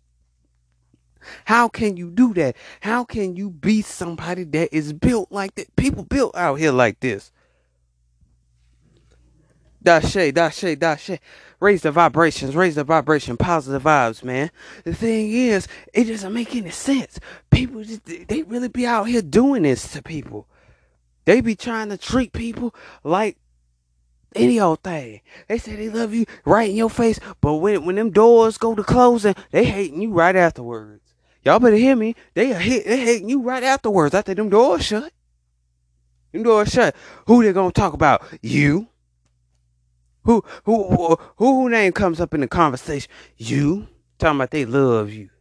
How 1.45 1.67
can 1.67 1.97
you 1.97 2.09
do 2.09 2.33
that? 2.35 2.55
How 2.79 3.03
can 3.03 3.35
you 3.35 3.49
be 3.49 3.81
somebody 3.81 4.45
that 4.45 4.73
is 4.73 4.93
built 4.93 5.31
like 5.31 5.55
that? 5.55 5.75
People 5.75 6.05
built 6.05 6.35
out 6.35 6.55
here 6.55 6.71
like 6.71 7.01
this. 7.01 7.31
Dashe, 9.83 10.33
dashe, 10.33 10.75
dashe. 10.77 11.19
Raise 11.59 11.81
the 11.81 11.91
vibrations, 11.91 12.55
raise 12.55 12.75
the 12.75 12.83
vibration, 12.83 13.37
positive 13.37 13.83
vibes, 13.83 14.23
man. 14.23 14.49
The 14.85 14.93
thing 14.93 15.31
is, 15.31 15.67
it 15.93 16.05
doesn't 16.05 16.33
make 16.33 16.55
any 16.55 16.69
sense. 16.69 17.19
People, 17.49 17.83
just, 17.83 18.05
they 18.05 18.43
really 18.43 18.69
be 18.69 18.85
out 18.85 19.05
here 19.05 19.21
doing 19.21 19.63
this 19.63 19.91
to 19.93 20.01
people. 20.01 20.47
They 21.25 21.41
be 21.41 21.55
trying 21.55 21.89
to 21.89 21.97
treat 21.97 22.33
people 22.33 22.73
like 23.03 23.37
any 24.35 24.59
old 24.59 24.83
thing. 24.83 25.21
They 25.47 25.57
say 25.57 25.75
they 25.75 25.89
love 25.89 26.13
you 26.13 26.25
right 26.45 26.69
in 26.69 26.75
your 26.75 26.89
face, 26.89 27.19
but 27.41 27.55
when 27.55 27.85
when 27.85 27.95
them 27.95 28.11
doors 28.11 28.57
go 28.57 28.75
to 28.75 28.83
closing, 28.83 29.35
they 29.51 29.65
hating 29.65 30.01
you 30.01 30.11
right 30.11 30.35
afterwards. 30.35 31.01
Y'all 31.43 31.59
better 31.59 31.75
hear 31.75 31.95
me. 31.95 32.15
They 32.33 32.53
hit, 32.53 32.85
they 32.85 32.99
hating 32.99 33.29
you 33.29 33.41
right 33.41 33.63
afterwards 33.63 34.13
after 34.13 34.33
them 34.33 34.49
doors 34.49 34.85
shut. 34.85 35.11
Them 36.31 36.43
doors 36.43 36.69
shut. 36.69 36.95
Who 37.27 37.43
they 37.43 37.53
gonna 37.53 37.71
talk 37.71 37.93
about? 37.93 38.23
You. 38.41 38.87
Who 40.29 40.43
who 40.63 40.95
who 40.95 41.17
who 41.37 41.69
name 41.71 41.91
comes 41.91 42.21
up 42.21 42.35
in 42.35 42.41
the 42.41 42.47
conversation? 42.47 43.09
You 43.37 43.87
talking 44.19 44.37
about 44.37 44.51
they 44.51 44.63
love 44.63 45.09
you. 45.11 45.31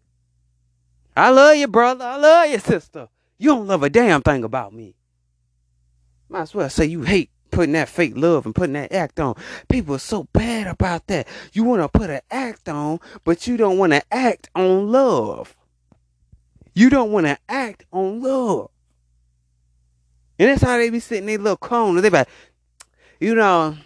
I 1.14 1.28
love 1.28 1.56
you, 1.56 1.68
brother. 1.68 2.06
I 2.06 2.16
love 2.16 2.48
you, 2.48 2.58
sister. 2.58 3.10
You 3.36 3.50
don't 3.50 3.66
love 3.66 3.82
a 3.82 3.90
damn 3.90 4.22
thing 4.22 4.44
about 4.44 4.72
me. 4.72 4.94
Might 6.30 6.40
as 6.40 6.54
well 6.54 6.70
say 6.70 6.86
you 6.86 7.02
hate 7.02 7.28
putting 7.50 7.74
that 7.74 7.90
fake 7.90 8.14
love 8.16 8.46
and 8.46 8.54
putting 8.54 8.72
that 8.72 8.90
act 8.90 9.20
on. 9.20 9.34
People 9.68 9.94
are 9.94 9.98
so 9.98 10.24
bad 10.32 10.66
about 10.66 11.06
that. 11.08 11.28
You 11.52 11.64
want 11.64 11.82
to 11.82 11.88
put 11.90 12.08
an 12.08 12.22
act 12.30 12.66
on, 12.70 12.98
but 13.24 13.46
you 13.46 13.58
don't 13.58 13.76
want 13.76 13.92
to 13.92 14.02
act 14.10 14.48
on 14.54 14.90
love. 14.90 15.54
You 16.72 16.88
don't 16.88 17.12
want 17.12 17.26
to 17.26 17.36
act 17.46 17.84
on 17.92 18.22
love. 18.22 18.70
And 20.38 20.48
that's 20.48 20.62
how 20.62 20.78
they 20.78 20.88
be 20.88 20.98
sitting 20.98 21.24
in 21.24 21.26
their 21.26 21.38
little 21.38 21.56
cone. 21.58 21.96
They 21.96 22.08
be 22.08 22.16
like, 22.16 22.28
you 23.20 23.34
know, 23.34 23.76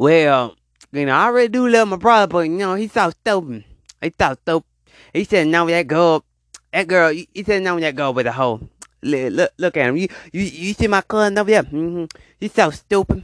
well, 0.00 0.56
you 0.92 1.04
know, 1.04 1.14
I 1.14 1.28
really 1.28 1.48
do 1.48 1.68
love 1.68 1.86
my 1.88 1.96
brother, 1.96 2.26
but 2.26 2.38
you 2.38 2.56
know, 2.56 2.74
he's 2.74 2.90
so 2.90 3.10
stupid. 3.10 3.64
He 4.00 4.10
so 4.18 4.32
stupid. 4.32 4.66
He 5.12 5.24
said, 5.24 5.48
no, 5.48 5.66
that 5.66 5.86
girl, 5.88 6.24
that 6.72 6.88
girl, 6.88 7.12
he 7.12 7.44
said, 7.44 7.62
no, 7.62 7.78
that 7.78 7.96
girl 7.96 8.14
with 8.14 8.26
a 8.26 8.32
hoe. 8.32 8.66
Look, 9.02 9.32
look, 9.34 9.52
look 9.58 9.76
at 9.76 9.90
him. 9.90 9.98
You, 9.98 10.08
you, 10.32 10.40
you 10.40 10.72
see 10.72 10.86
my 10.86 11.02
cousin 11.02 11.36
over 11.36 11.50
there? 11.50 11.64
Mm-hmm. 11.64 12.04
He's 12.40 12.54
so 12.54 12.70
stupid 12.70 13.22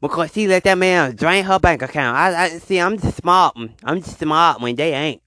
because 0.00 0.32
she 0.32 0.48
let 0.48 0.64
that 0.64 0.76
man 0.76 1.14
drain 1.14 1.44
her 1.44 1.60
bank 1.60 1.82
account. 1.82 2.16
I, 2.16 2.44
I 2.46 2.48
see. 2.58 2.80
I'm 2.80 2.98
just 2.98 3.18
smart. 3.18 3.56
I'm 3.84 4.02
just 4.02 4.18
smart 4.18 4.60
when 4.60 4.74
they 4.74 4.94
ain't. 4.94 5.22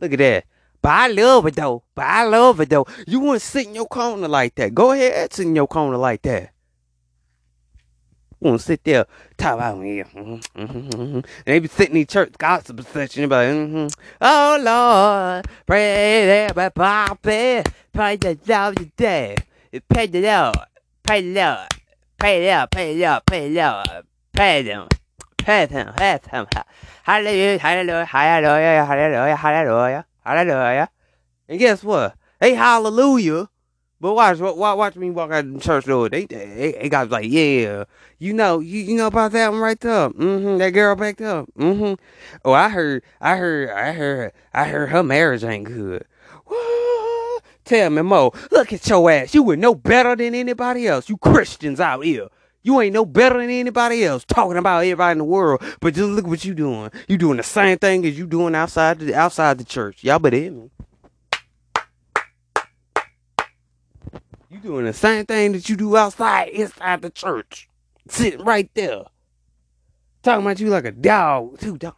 Look 0.00 0.12
at 0.12 0.18
that. 0.18 0.44
But 0.80 0.88
I 0.88 1.06
love 1.06 1.46
it 1.46 1.54
though. 1.54 1.84
But 1.94 2.06
I 2.06 2.24
love 2.24 2.60
it 2.60 2.68
though. 2.68 2.86
You 3.06 3.20
want 3.20 3.40
to 3.40 3.46
sit 3.46 3.68
in 3.68 3.76
your 3.76 3.86
corner 3.86 4.26
like 4.26 4.56
that? 4.56 4.74
Go 4.74 4.90
ahead, 4.90 5.32
sit 5.32 5.46
in 5.46 5.54
your 5.54 5.68
corner 5.68 5.98
like 5.98 6.22
that. 6.22 6.51
Want 8.42 8.58
to 8.58 8.66
sit 8.66 8.82
there, 8.82 9.06
talk 9.36 9.54
about. 9.54 9.78
Mm-hmm, 9.78 10.34
mm-hmm, 10.34 10.88
mm-hmm. 10.90 11.20
They 11.46 11.60
be 11.60 11.68
sitting 11.68 11.94
in 11.94 12.06
church 12.08 12.32
gossip 12.36 12.82
session. 12.88 13.28
Like, 13.28 13.46
mm-hmm. 13.46 13.86
"Oh 14.20 14.58
Lord, 14.60 15.46
pray 15.64 16.26
that 16.26 16.56
my 16.56 16.68
Papa, 16.70 17.62
pray 17.92 18.16
the 18.16 18.36
Lord 18.48 18.76
today, 18.78 19.36
pray 19.88 20.08
the 20.08 20.22
Lord, 20.22 20.56
pray 21.04 21.22
the 21.22 21.34
Lord, 21.40 21.68
pray 22.18 22.40
the 22.40 22.50
Lord, 22.50 22.70
pray 22.72 22.94
the 22.96 23.04
Lord, 23.06 23.22
pray 23.24 23.48
the 23.48 23.54
Lord, 23.54 24.06
pray 24.34 24.62
them, 24.62 24.88
pray 25.38 25.66
them, 25.66 25.94
pray 25.94 26.18
them. 26.28 26.46
Hallelujah, 27.04 27.58
hallelujah, 27.58 28.04
hallelujah, 28.06 28.84
hallelujah, 28.84 29.36
hallelujah, 29.36 30.06
hallelujah. 30.24 30.88
And 31.48 31.58
guess 31.60 31.84
what? 31.84 32.16
They 32.40 32.54
hallelujah. 32.54 33.48
But 34.02 34.14
watch, 34.14 34.40
watch, 34.40 34.56
watch 34.56 34.96
me 34.96 35.10
walk 35.10 35.30
out 35.30 35.52
the 35.52 35.60
church 35.60 35.84
door. 35.84 36.08
They, 36.08 36.26
they, 36.26 36.74
they 36.76 36.88
got 36.88 37.08
like, 37.10 37.26
yeah, 37.28 37.84
you 38.18 38.32
know, 38.32 38.58
you, 38.58 38.80
you 38.80 38.96
know 38.96 39.06
about 39.06 39.30
that 39.30 39.52
one 39.52 39.60
right 39.60 39.78
there. 39.78 40.10
Mm-hmm. 40.10 40.58
That 40.58 40.70
girl 40.70 40.96
back 40.96 41.18
there. 41.18 41.44
Mm-hmm. 41.56 41.94
Oh, 42.44 42.52
I 42.52 42.68
heard, 42.68 43.04
I 43.20 43.36
heard, 43.36 43.70
I 43.70 43.92
heard, 43.92 44.32
I 44.52 44.64
heard 44.64 44.88
her 44.88 45.04
marriage 45.04 45.44
ain't 45.44 45.66
good. 45.66 46.04
Tell 47.64 47.90
me, 47.90 48.02
Mo. 48.02 48.32
Look 48.50 48.72
at 48.72 48.88
your 48.88 49.08
ass. 49.08 49.34
You 49.34 49.44
were 49.44 49.56
no 49.56 49.72
better 49.72 50.16
than 50.16 50.34
anybody 50.34 50.88
else. 50.88 51.08
You 51.08 51.16
Christians 51.16 51.78
out 51.78 52.04
here. 52.04 52.26
You 52.64 52.80
ain't 52.80 52.94
no 52.94 53.04
better 53.04 53.38
than 53.38 53.50
anybody 53.50 54.04
else 54.04 54.24
talking 54.24 54.56
about 54.56 54.80
everybody 54.80 55.12
in 55.12 55.18
the 55.18 55.24
world. 55.24 55.62
But 55.80 55.94
just 55.94 56.10
look 56.10 56.26
what 56.26 56.44
you 56.44 56.54
doing. 56.54 56.90
You 57.06 57.18
doing 57.18 57.36
the 57.36 57.44
same 57.44 57.78
thing 57.78 58.04
as 58.04 58.18
you 58.18 58.26
doing 58.26 58.56
outside 58.56 58.98
the 58.98 59.14
outside 59.14 59.58
the 59.58 59.64
church. 59.64 60.02
Y'all 60.02 60.18
better 60.18 60.36
hear 60.36 60.50
doing 64.62 64.84
the 64.84 64.92
same 64.92 65.26
thing 65.26 65.52
that 65.52 65.68
you 65.68 65.76
do 65.76 65.96
outside, 65.96 66.48
inside 66.48 67.02
the 67.02 67.10
church. 67.10 67.68
Sitting 68.08 68.44
right 68.44 68.70
there. 68.74 69.04
Talking 70.22 70.46
about 70.46 70.60
you 70.60 70.68
like 70.68 70.84
a 70.84 70.92
dog, 70.92 71.58
too, 71.58 71.76
dog. 71.78 71.94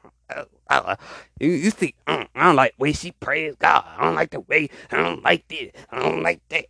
Uh, 0.68 0.96
you, 1.38 1.50
you 1.50 1.70
see, 1.70 1.94
uh, 2.06 2.24
I 2.34 2.46
don't 2.46 2.56
like 2.56 2.74
the 2.76 2.82
way 2.82 2.92
she 2.92 3.12
prays 3.12 3.54
God. 3.58 3.84
I 3.86 4.04
don't 4.04 4.14
like 4.14 4.30
the 4.30 4.40
way, 4.40 4.70
I 4.90 4.96
don't 4.96 5.22
like 5.22 5.46
this, 5.48 5.70
I 5.90 6.00
don't 6.00 6.22
like 6.22 6.40
that. 6.48 6.66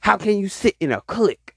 How 0.00 0.16
can 0.16 0.38
you 0.38 0.48
sit 0.48 0.76
in 0.80 0.92
a 0.92 1.02
clique? 1.02 1.54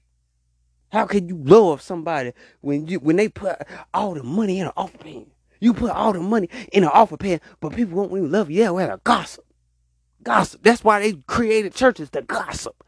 How 0.92 1.06
can 1.06 1.28
you 1.28 1.36
love 1.36 1.80
somebody 1.80 2.32
when 2.60 2.88
you 2.88 2.98
when 2.98 3.16
they 3.16 3.28
put 3.28 3.56
all 3.94 4.14
the 4.14 4.22
money 4.22 4.58
in 4.58 4.66
an 4.66 4.72
offer 4.76 4.98
pen? 4.98 5.26
You 5.60 5.72
put 5.72 5.92
all 5.92 6.12
the 6.12 6.20
money 6.20 6.48
in 6.72 6.82
an 6.82 6.90
offer 6.92 7.16
pen, 7.16 7.40
but 7.60 7.74
people 7.74 7.96
won't 7.96 8.12
even 8.12 8.30
love 8.30 8.50
you. 8.50 8.62
Yeah, 8.62 8.70
well, 8.70 9.00
gossip. 9.04 9.44
Gossip. 10.22 10.62
That's 10.62 10.82
why 10.82 11.00
they 11.00 11.12
created 11.26 11.74
churches 11.74 12.10
to 12.10 12.22
gossip. 12.22 12.84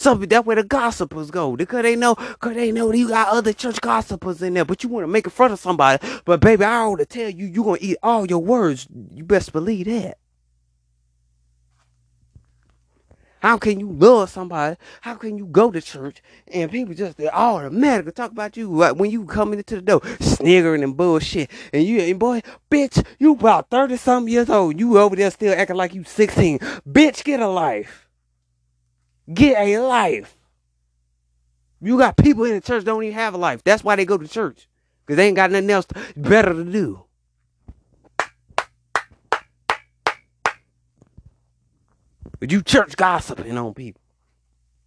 Something 0.00 0.30
that's 0.30 0.46
where 0.46 0.56
the 0.56 0.64
gossipers 0.64 1.30
go. 1.30 1.54
Because 1.56 1.82
they 1.82 1.94
know, 1.94 2.14
cause 2.14 2.54
they 2.54 2.72
know 2.72 2.90
you 2.90 3.08
got 3.08 3.28
other 3.28 3.52
church 3.52 3.82
gossipers 3.82 4.40
in 4.40 4.54
there, 4.54 4.64
but 4.64 4.82
you 4.82 4.88
want 4.88 5.04
to 5.04 5.08
make 5.08 5.26
it 5.26 5.30
fun 5.30 5.52
of 5.52 5.58
somebody. 5.58 6.02
But 6.24 6.40
baby, 6.40 6.64
I 6.64 6.78
ought 6.78 7.00
to 7.00 7.04
tell 7.04 7.28
you, 7.28 7.44
you're 7.44 7.64
gonna 7.64 7.76
eat 7.82 7.98
all 8.02 8.26
your 8.26 8.38
words. 8.38 8.88
You 9.14 9.24
best 9.24 9.52
believe 9.52 9.84
that. 9.88 10.16
How 13.40 13.58
can 13.58 13.78
you 13.78 13.92
love 13.92 14.30
somebody? 14.30 14.76
How 15.02 15.16
can 15.16 15.36
you 15.36 15.44
go 15.44 15.70
to 15.70 15.82
church 15.82 16.22
and 16.50 16.70
people 16.70 16.94
just 16.94 17.20
automatically 17.20 18.12
talk 18.12 18.30
about 18.32 18.56
you 18.56 18.70
like 18.74 18.96
when 18.96 19.10
you 19.10 19.26
come 19.26 19.52
into 19.52 19.76
the 19.76 19.82
door, 19.82 20.00
sniggering 20.20 20.82
and 20.82 20.96
bullshit, 20.96 21.50
and 21.74 21.84
you 21.84 22.00
and 22.00 22.18
boy, 22.18 22.40
bitch, 22.70 23.04
you 23.18 23.32
about 23.32 23.68
thirty 23.68 23.98
something 23.98 24.32
years 24.32 24.48
old, 24.48 24.80
you 24.80 24.98
over 24.98 25.14
there 25.14 25.30
still 25.30 25.52
acting 25.52 25.76
like 25.76 25.92
you 25.92 26.04
sixteen, 26.04 26.58
bitch, 26.88 27.22
get 27.24 27.40
a 27.40 27.48
life, 27.48 27.99
get 29.32 29.58
a 29.58 29.78
life. 29.78 30.36
You 31.80 31.98
got 31.98 32.16
people 32.16 32.44
in 32.44 32.54
the 32.54 32.60
church 32.60 32.84
don't 32.84 33.02
even 33.02 33.14
have 33.14 33.34
a 33.34 33.38
life. 33.38 33.64
That's 33.64 33.82
why 33.82 33.96
they 33.96 34.04
go 34.04 34.18
to 34.18 34.28
church 34.28 34.68
because 35.06 35.16
they 35.16 35.26
ain't 35.28 35.36
got 35.36 35.50
nothing 35.50 35.70
else 35.70 35.86
better 36.16 36.52
to 36.52 36.64
do. 36.64 37.04
But 42.38 42.50
you 42.50 42.62
church 42.62 42.96
gossiping 42.96 43.56
on 43.56 43.74
people. 43.74 43.99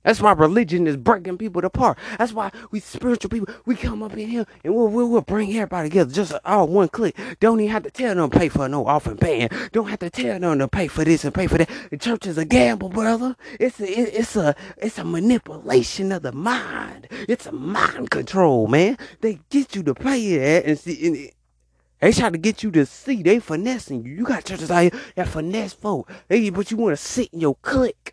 That's 0.04 0.22
why 0.22 0.34
religion 0.34 0.88
is 0.88 0.98
breaking 0.98 1.38
people 1.38 1.64
apart. 1.66 1.98
That's 2.18 2.34
why 2.34 2.52
we 2.72 2.80
spiritual 2.80 3.30
people, 3.30 3.54
we 3.66 3.76
come 3.76 4.04
up 4.04 4.14
in 4.14 4.28
here 4.28 4.46
and 4.64 4.76
we'll, 4.76 4.88
we'll, 4.88 5.10
we'll 5.10 5.22
bring 5.22 5.52
everybody 5.52 5.90
together 5.90 6.12
just 6.12 6.34
all 6.46 6.68
one 6.68 6.90
click. 6.90 7.18
Don't 7.40 7.60
even 7.60 7.72
have 7.72 7.84
to 7.84 7.92
tell 7.92 8.16
them 8.16 8.30
to 8.30 8.38
pay 8.38 8.50
for 8.50 8.68
no 8.68 8.86
offering 8.86 9.18
band. 9.18 9.54
Don't 9.72 9.90
have 9.90 10.00
to 10.00 10.10
tell 10.10 10.40
them 10.40 10.60
to 10.60 10.68
pay 10.68 10.88
for 10.88 11.04
this 11.04 11.24
and 11.24 11.34
pay 11.34 11.48
for 11.48 11.58
that. 11.58 11.70
The 11.90 11.98
church 11.98 12.28
is 12.28 12.38
a 12.38 12.46
gamble, 12.46 12.90
brother. 12.90 13.36
It's 13.60 13.80
a, 13.80 13.86
it, 13.86 14.14
it's 14.14 14.36
a 14.36 14.56
it's 14.78 14.98
a 14.98 15.04
manipulation 15.04 16.12
of 16.12 16.24
the 16.24 16.32
mind. 16.32 17.08
It's 17.12 17.46
a 17.46 17.52
mind 17.52 18.10
control, 18.10 18.68
man. 18.68 18.98
They 19.22 19.40
get 19.50 19.76
you 19.76 19.84
to 19.84 19.96
pay 19.96 20.38
that 20.38 20.66
and 20.66 20.78
see. 20.78 21.08
And, 21.08 21.32
they 22.02 22.12
try 22.12 22.30
to 22.30 22.38
get 22.38 22.64
you 22.64 22.72
to 22.72 22.86
see. 22.86 23.24
They 23.24 23.40
finessing 23.40 24.06
you. 24.06 24.14
You 24.14 24.26
got 24.26 24.44
churches 24.44 24.70
out 24.70 24.82
here 24.82 24.92
that 25.16 25.30
finesse 25.30 25.72
folk. 25.72 26.12
They, 26.28 26.50
but 26.50 26.70
you 26.70 26.76
want 26.76 26.98
to 26.98 27.02
sit 27.02 27.30
in 27.32 27.40
your 27.40 27.56
clique. 27.62 28.13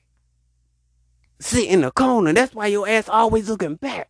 Sit 1.41 1.69
in 1.69 1.81
the 1.81 1.91
corner. 1.91 2.33
That's 2.33 2.55
why 2.55 2.69
your 2.69 2.89
ass 2.89 3.09
always 3.09 3.49
looking 3.49 3.77
back. 3.77 4.09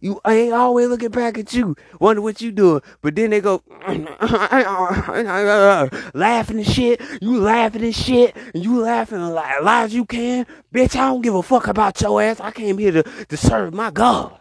You 0.00 0.20
ain't 0.26 0.52
always 0.52 0.88
looking 0.88 1.08
back 1.08 1.38
at 1.38 1.54
you, 1.54 1.74
wonder 1.98 2.20
what 2.20 2.40
you 2.40 2.52
doing. 2.52 2.82
But 3.00 3.16
then 3.16 3.30
they 3.30 3.40
go 3.40 3.62
laughing 6.14 6.58
and 6.58 6.66
shit. 6.66 7.00
You 7.20 7.40
laughing 7.40 7.82
and 7.82 7.94
shit. 7.94 8.36
And 8.54 8.62
you 8.62 8.80
laughing 8.80 9.20
as 9.20 9.30
loud 9.30 9.84
as 9.84 9.94
you 9.94 10.04
can. 10.04 10.46
Bitch, 10.72 10.96
I 10.96 11.08
don't 11.08 11.22
give 11.22 11.34
a 11.34 11.42
fuck 11.42 11.66
about 11.66 12.00
your 12.00 12.22
ass. 12.22 12.40
I 12.40 12.50
came 12.50 12.78
here 12.78 12.92
to, 12.92 13.02
to 13.02 13.36
serve 13.36 13.72
my 13.72 13.90
God. 13.90 14.38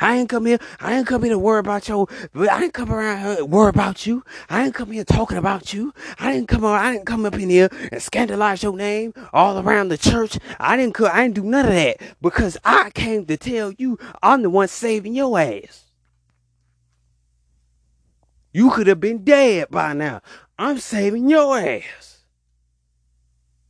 I 0.00 0.16
ain't 0.16 0.28
come 0.28 0.46
here. 0.46 0.58
I 0.80 0.94
ain't 0.94 1.06
come 1.06 1.22
here 1.22 1.32
to 1.32 1.38
worry 1.38 1.60
about 1.60 1.88
your. 1.88 2.06
I 2.34 2.60
didn't 2.60 2.74
come 2.74 2.92
around 2.92 3.22
here 3.22 3.36
to 3.36 3.44
worry 3.44 3.70
about 3.70 4.06
you. 4.06 4.24
I 4.48 4.62
didn't 4.62 4.74
come 4.74 4.90
here 4.92 5.04
talking 5.04 5.36
about 5.36 5.72
you. 5.72 5.92
I 6.18 6.32
didn't 6.32 6.48
come. 6.48 6.64
I 6.64 6.92
didn't 6.92 7.06
come 7.06 7.26
up 7.26 7.34
in 7.34 7.50
here 7.50 7.68
and 7.92 8.02
scandalize 8.02 8.62
your 8.62 8.76
name 8.76 9.12
all 9.32 9.58
around 9.58 9.88
the 9.88 9.98
church. 9.98 10.38
I 10.58 10.76
didn't. 10.76 11.00
I 11.00 11.22
didn't 11.22 11.34
do 11.34 11.44
none 11.44 11.66
of 11.66 11.72
that 11.72 11.98
because 12.20 12.56
I 12.64 12.90
came 12.90 13.26
to 13.26 13.36
tell 13.36 13.72
you 13.72 13.98
I'm 14.22 14.42
the 14.42 14.50
one 14.50 14.68
saving 14.68 15.14
your 15.14 15.38
ass. 15.38 15.84
You 18.52 18.70
could 18.70 18.86
have 18.86 19.00
been 19.00 19.24
dead 19.24 19.68
by 19.70 19.92
now. 19.92 20.22
I'm 20.58 20.78
saving 20.78 21.28
your 21.28 21.58
ass. 21.58 22.07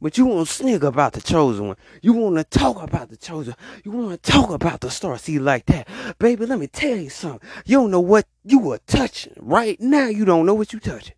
But 0.01 0.17
you 0.17 0.27
want 0.27 0.47
to 0.47 0.55
snig 0.55 0.85
about 0.85 1.13
the 1.13 1.21
chosen 1.21 1.69
one. 1.69 1.77
You 2.03 2.13
want 2.13 2.37
to 2.37 2.45
talk 2.45 2.81
about 2.81 3.11
the 3.11 3.17
chosen. 3.17 3.55
You 3.85 3.91
want 3.91 4.23
to 4.23 4.31
talk 4.31 4.51
about 4.51 4.81
the 4.81 4.91
star 4.91 5.19
seed 5.19 5.41
like 5.41 5.67
that. 5.67 5.89
Baby, 6.19 6.47
let 6.47 6.61
me 6.61 6.69
tell 6.69 6.97
you 6.97 7.11
something. 7.11 7.41
You 7.67 7.79
don't 7.79 7.91
know 7.91 8.01
what 8.01 8.27
you 8.45 8.71
are 8.73 8.79
touching. 8.87 9.33
Right 9.39 9.81
now, 9.81 10.07
you 10.07 10.25
don't 10.25 10.47
know 10.47 10.55
what 10.55 10.73
you 10.73 10.79
touching. 10.79 11.17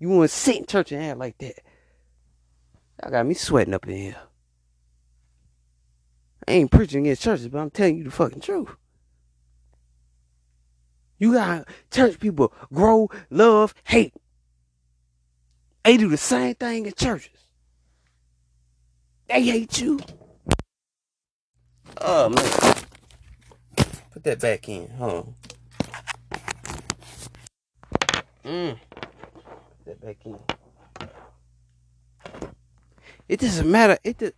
You 0.00 0.08
want 0.08 0.28
to 0.30 0.36
sit 0.36 0.56
in 0.56 0.66
church 0.66 0.90
and 0.90 1.02
act 1.02 1.18
like 1.18 1.38
that. 1.38 1.60
I 3.04 3.10
got 3.10 3.26
me 3.26 3.34
sweating 3.34 3.74
up 3.74 3.86
in 3.86 3.96
here. 3.96 4.16
I 6.48 6.52
ain't 6.52 6.72
preaching 6.72 7.06
against 7.06 7.22
churches, 7.22 7.48
but 7.48 7.60
I'm 7.60 7.70
telling 7.70 7.98
you 7.98 8.04
the 8.04 8.10
fucking 8.10 8.40
truth. 8.40 8.70
You 11.18 11.34
got 11.34 11.68
church 11.92 12.18
people 12.18 12.52
grow, 12.72 13.08
love, 13.30 13.74
hate. 13.84 14.14
They 15.84 15.96
do 15.96 16.08
the 16.08 16.16
same 16.16 16.56
thing 16.56 16.86
in 16.86 16.92
churches. 16.94 17.41
They 19.28 19.42
hate 19.42 19.80
you. 19.80 20.00
Oh 22.00 22.28
man. 22.28 22.74
Put 24.12 24.24
that 24.24 24.40
back 24.40 24.68
in, 24.68 24.88
huh? 24.98 25.22
Mm. 28.44 28.78
Put 28.94 29.86
that 29.86 30.00
back 30.00 30.16
in. 30.26 30.38
It 33.28 33.40
doesn't 33.40 33.70
matter. 33.70 33.98
It 34.04 34.18
does. 34.18 34.32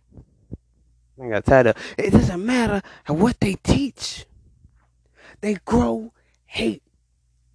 I 1.21 1.29
got 1.29 1.45
tired 1.45 1.67
of. 1.67 1.75
It 1.97 2.11
doesn't 2.11 2.45
matter 2.45 2.81
what 3.07 3.39
they 3.39 3.55
teach. 3.55 4.25
They 5.41 5.55
grow 5.65 6.13
hate. 6.45 6.84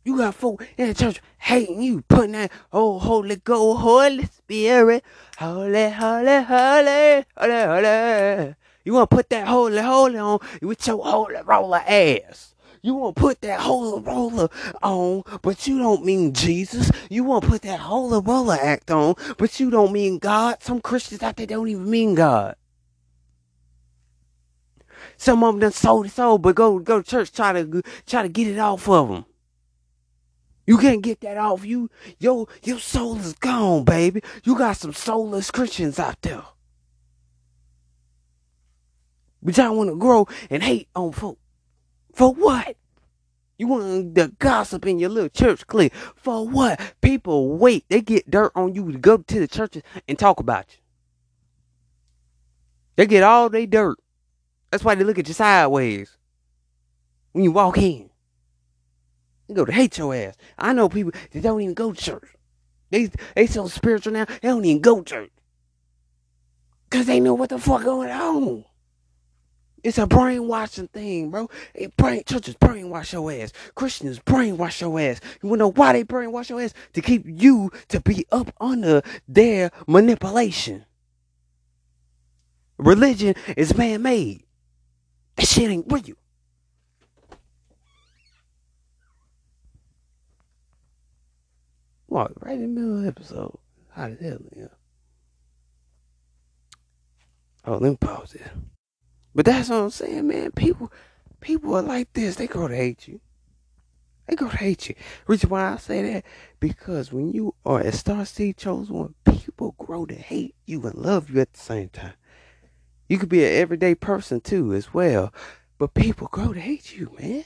You 0.03 0.17
got 0.17 0.35
folk 0.35 0.67
in 0.79 0.89
the 0.89 0.95
church 0.95 1.21
hating 1.39 1.83
you, 1.83 2.03
putting 2.03 2.33
that 2.33 2.51
oh 2.73 2.99
holy 2.99 3.37
go 3.37 3.75
Holy 3.75 4.25
Spirit, 4.25 5.05
holy, 5.39 5.91
holy, 5.91 6.43
holy, 6.43 7.25
holy, 7.37 7.63
holy. 7.63 8.55
You 8.83 8.95
want 8.95 9.11
to 9.11 9.17
put 9.17 9.29
that 9.29 9.47
holy, 9.47 9.83
holy 9.83 10.19
on 10.19 10.39
with 10.63 10.87
your 10.87 11.05
holy 11.05 11.43
roller 11.45 11.83
ass. 11.87 12.55
You 12.83 12.95
want 12.95 13.17
to 13.17 13.21
put 13.21 13.43
that 13.43 13.61
holy 13.61 14.03
roller 14.03 14.49
on, 14.83 15.23
but 15.43 15.67
you 15.67 15.79
don't 15.79 16.03
mean 16.03 16.33
Jesus. 16.33 16.91
You 17.11 17.25
want 17.25 17.45
to 17.45 17.51
put 17.51 17.63
that 17.63 17.81
holy 17.81 18.23
roller 18.23 18.57
act 18.59 18.91
on, 18.91 19.17
but 19.37 19.61
you 19.61 19.69
don't 19.71 19.93
mean 19.93 20.19
God. 20.19 20.63
Some 20.63 20.81
Christians 20.81 21.23
out 21.23 21.37
there 21.37 21.47
don't 21.47 21.69
even 21.69 21.91
mean 21.91 22.15
God. 22.15 22.57
Some 25.19 25.45
of 25.45 25.53
them 25.53 25.61
done 25.61 25.73
sold 25.73 26.07
it 26.07 26.13
soul, 26.13 26.39
but 26.39 26.55
go 26.55 26.79
go 26.79 27.03
to 27.03 27.07
church 27.07 27.33
try 27.33 27.53
to 27.53 27.83
try 28.07 28.23
to 28.23 28.29
get 28.31 28.47
it 28.47 28.59
off 28.59 28.89
of 28.89 29.09
them. 29.11 29.25
You 30.71 30.79
can't 30.79 31.03
get 31.03 31.21
that 31.23 31.37
off 31.37 31.67
you. 31.67 31.91
Yo, 32.21 32.47
your 32.63 32.79
soul 32.79 33.17
is 33.17 33.33
gone, 33.33 33.83
baby. 33.83 34.23
You 34.45 34.57
got 34.57 34.77
some 34.77 34.93
soulless 34.93 35.51
Christians 35.51 35.99
out 35.99 36.23
there. 36.23 36.45
But 39.43 39.57
y'all 39.57 39.75
want 39.75 39.91
to 39.91 39.97
grow 39.97 40.29
and 40.49 40.63
hate 40.63 40.87
on 40.95 41.11
folk. 41.11 41.41
For 42.13 42.33
what? 42.33 42.77
You 43.59 43.67
want 43.67 44.15
the 44.15 44.29
gossip 44.39 44.87
in 44.87 45.01
your 45.01 45.11
little 45.11 45.29
church 45.29 45.67
clique. 45.67 45.93
For 46.15 46.49
what? 46.49 46.81
People 47.01 47.59
wait. 47.59 47.85
They 47.89 48.01
get 48.01 48.31
dirt 48.31 48.53
on 48.55 48.73
you 48.73 48.93
to 48.93 48.99
go 48.99 49.17
to 49.17 49.41
the 49.41 49.49
churches 49.49 49.83
and 50.07 50.17
talk 50.17 50.39
about 50.39 50.67
you. 50.71 50.79
They 52.95 53.07
get 53.07 53.25
all 53.25 53.49
they 53.49 53.67
dirt. 53.67 53.99
That's 54.71 54.85
why 54.85 54.95
they 54.95 55.03
look 55.03 55.19
at 55.19 55.27
you 55.27 55.35
sideways 55.35 56.17
when 57.33 57.43
you 57.43 57.51
walk 57.51 57.77
in. 57.79 58.10
They 59.51 59.55
go 59.55 59.65
to 59.65 59.73
hate 59.73 59.99
your 59.99 60.15
ass. 60.15 60.37
I 60.57 60.73
know 60.73 60.89
people 60.89 61.11
that 61.33 61.43
don't 61.43 61.61
even 61.61 61.75
go 61.75 61.93
to 61.93 62.01
church. 62.01 62.37
They 62.91 63.11
they 63.35 63.49
so 63.49 63.67
spiritual 63.67 64.13
now, 64.13 64.27
they 64.27 64.47
don't 64.49 64.65
even 64.65 64.81
go 64.81 65.03
to 65.03 65.05
church. 65.05 65.31
Cause 66.89 67.07
they 67.07 67.19
know 67.19 67.35
what 67.35 67.49
the 67.49 67.59
fuck 67.59 67.83
going 67.83 68.11
on. 68.11 68.65
It's 69.83 69.99
a 69.99 70.07
brainwashing 70.07 70.87
thing, 70.89 71.31
bro. 71.31 71.51
It 71.75 71.97
brain 71.97 72.23
churches 72.25 72.55
brainwash 72.55 73.13
your 73.13 73.33
ass. 73.33 73.53
Christians 73.75 74.21
brainwash 74.21 74.83
your 74.83 75.01
ass. 75.01 75.21
You 75.43 75.49
wanna 75.49 75.61
know 75.61 75.73
why 75.73 75.95
they 75.95 76.05
brainwash 76.05 76.49
your 76.51 76.61
ass? 76.61 76.73
To 76.93 77.03
keep 77.03 77.25
you 77.27 77.73
to 77.89 77.99
be 78.01 78.27
up 78.31 78.55
under 78.61 79.03
their 79.27 79.73
manipulation. 79.89 80.85
Religion 82.79 83.35
is 83.57 83.77
man 83.77 84.03
made. 84.03 84.45
That 85.35 85.49
shit 85.49 85.71
ain't 85.71 85.91
real. 85.91 86.20
What? 92.11 92.45
Right 92.45 92.57
in 92.57 92.63
the 92.63 92.81
middle 92.81 92.97
of 92.97 93.03
the 93.03 93.09
episode. 93.09 93.57
How 93.91 94.09
the 94.09 94.17
hell, 94.17 94.39
yeah. 94.57 94.67
Oh, 97.65 97.75
let 97.75 97.91
me 97.91 97.97
pause 98.01 98.35
it. 98.35 98.43
But 99.33 99.45
that's 99.45 99.69
what 99.69 99.77
I'm 99.77 99.91
saying, 99.91 100.27
man. 100.27 100.51
People, 100.51 100.93
people 101.41 101.73
are 101.77 101.83
like 101.83 102.13
this. 102.13 102.35
They 102.35 102.49
go 102.49 102.67
to 102.67 102.75
hate 102.75 103.07
you. 103.07 103.21
They 104.27 104.35
go 104.35 104.49
to 104.49 104.57
hate 104.57 104.89
you. 104.89 104.97
Reason 105.29 105.49
why 105.49 105.73
I 105.73 105.77
say 105.77 106.03
that 106.15 106.25
because 106.59 107.13
when 107.13 107.31
you 107.31 107.55
are 107.65 107.79
a 107.79 107.93
star 107.93 108.27
seed 108.27 108.57
chosen 108.57 108.97
one, 108.97 109.15
people 109.25 109.77
grow 109.79 110.05
to 110.05 110.15
hate 110.17 110.57
you 110.67 110.85
and 110.87 110.97
love 110.97 111.31
you 111.31 111.41
at 111.41 111.53
the 111.53 111.61
same 111.61 111.91
time. 111.91 112.15
You 113.09 113.19
could 113.19 113.29
be 113.29 113.45
an 113.45 113.53
everyday 113.53 113.95
person 113.95 114.41
too, 114.41 114.75
as 114.75 114.93
well, 114.93 115.33
but 115.79 115.95
people 115.95 116.27
grow 116.27 116.53
to 116.55 116.61
hate 116.61 116.93
you, 116.93 117.17
man. 117.21 117.45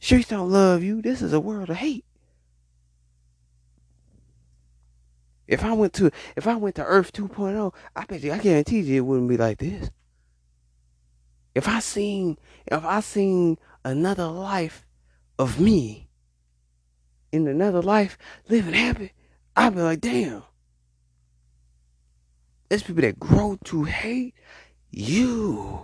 Streets 0.00 0.28
don't 0.28 0.50
love 0.50 0.82
you. 0.82 1.02
This 1.02 1.20
is 1.20 1.34
a 1.34 1.40
world 1.40 1.68
of 1.68 1.76
hate. 1.76 2.06
If 5.48 5.64
I 5.64 5.72
went 5.72 5.94
to 5.94 6.10
if 6.36 6.46
I 6.46 6.54
went 6.56 6.76
to 6.76 6.84
Earth 6.84 7.12
2.0, 7.12 7.74
I 7.96 8.04
bet 8.04 8.22
you 8.22 8.32
I 8.32 8.38
guarantee 8.38 8.80
you 8.80 8.98
it 8.98 9.06
wouldn't 9.06 9.30
be 9.30 9.38
like 9.38 9.58
this. 9.58 9.90
If 11.54 11.66
I 11.66 11.80
seen 11.80 12.36
if 12.66 12.84
I 12.84 13.00
seen 13.00 13.58
another 13.82 14.26
life 14.26 14.86
of 15.38 15.58
me 15.58 16.10
in 17.32 17.48
another 17.48 17.80
life 17.80 18.18
living 18.48 18.74
happy, 18.74 19.12
I'd 19.56 19.74
be 19.74 19.80
like, 19.80 20.00
damn. 20.00 20.42
There's 22.68 22.82
people 22.82 23.02
that 23.02 23.18
grow 23.18 23.58
to 23.64 23.84
hate 23.84 24.34
you. 24.90 25.80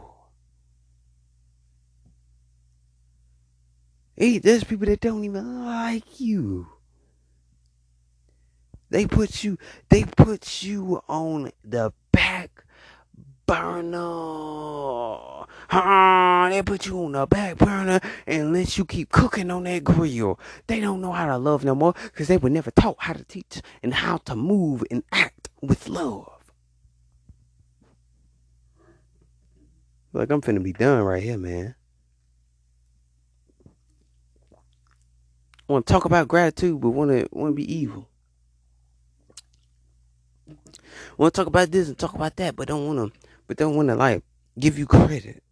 Hey, 4.17 4.39
there's 4.39 4.65
people 4.65 4.87
that 4.87 5.01
don't 5.01 5.25
even 5.25 5.65
like 5.65 6.21
you. 6.21 6.74
They 8.91 9.07
put 9.07 9.43
you 9.43 9.59
they 9.89 10.05
put 10.05 10.63
you 10.63 11.03
on 11.09 11.51
the 11.65 11.93
back 12.13 12.65
burner. 13.47 15.45
Uh, 15.71 16.49
they 16.51 16.63
put 16.63 16.87
you 16.87 17.05
on 17.05 17.13
the 17.13 17.27
back 17.27 17.59
burner 17.59 18.01
and 18.27 18.53
let 18.53 18.79
you 18.79 18.85
keep 18.85 19.11
cooking 19.11 19.51
on 19.51 19.65
that 19.65 19.85
grill. 19.85 20.39
They 20.67 20.81
don't 20.81 21.01
know 21.01 21.13
how 21.13 21.27
to 21.27 21.39
love 21.39 21.65
no 21.65 21.75
more 21.75 21.95
because 22.05 22.29
they 22.29 22.37
were 22.37 22.51
never 22.51 22.71
taught 22.71 22.97
how 22.99 23.15
to 23.15 23.25
teach 23.25 23.61
and 23.83 23.95
how 23.95 24.19
to 24.19 24.37
move 24.37 24.85
and 24.91 25.03
act 25.13 25.49
with 25.61 25.89
love. 25.89 26.31
Like 30.13 30.31
I'm 30.31 30.41
finna 30.41 30.63
be 30.63 30.73
done 30.73 31.03
right 31.03 31.23
here, 31.23 31.39
man. 31.39 31.75
Want 35.67 35.87
to 35.87 35.93
talk 35.93 36.05
about 36.05 36.29
gratitude, 36.29 36.81
but 36.81 36.91
want 36.91 37.11
to 37.11 37.27
want 37.33 37.53
to 37.53 37.55
be 37.55 37.75
evil. 37.75 38.09
Want 41.19 41.35
to 41.35 41.41
talk 41.41 41.49
about 41.49 41.71
this 41.71 41.89
and 41.89 41.99
talk 41.99 42.15
about 42.15 42.37
that, 42.37 42.57
but 42.57 42.69
don't 42.69 42.87
want 42.87 43.15
to, 43.15 43.21
but 43.47 43.57
don't 43.57 43.77
want 43.77 43.89
to 43.89 43.97
like 43.97 44.23
give 44.59 44.79
you 44.79 44.87
credit. 44.87 45.43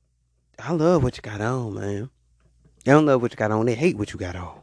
I 0.58 0.72
love 0.72 1.02
what 1.02 1.16
you 1.16 1.22
got 1.22 1.40
on, 1.40 1.74
man. 1.74 2.10
They 2.84 2.92
don't 2.92 3.06
love 3.06 3.22
what 3.22 3.32
you 3.32 3.36
got 3.36 3.52
on. 3.52 3.66
They 3.66 3.74
hate 3.74 3.96
what 3.96 4.12
you 4.12 4.18
got 4.18 4.36
on. 4.36 4.60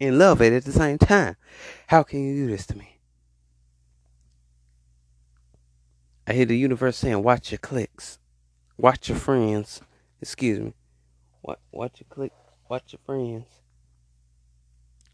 and 0.00 0.18
love 0.18 0.40
it 0.42 0.52
at 0.52 0.64
the 0.64 0.72
same 0.72 0.98
time. 0.98 1.36
How 1.88 2.02
can 2.02 2.22
you 2.24 2.46
do 2.46 2.50
this 2.52 2.66
to 2.66 2.76
me? 2.78 2.98
I 6.26 6.34
hear 6.34 6.46
the 6.46 6.56
universe 6.56 6.96
saying, 6.98 7.22
watch 7.22 7.50
your 7.52 7.58
clicks. 7.58 8.18
Watch 8.76 9.08
your 9.08 9.18
friends. 9.18 9.80
Excuse 10.20 10.60
me. 10.60 10.74
What 11.42 11.60
watch 11.72 12.00
your 12.00 12.06
click 12.10 12.32
watch 12.68 12.92
your 12.92 13.00
friends. 13.06 13.46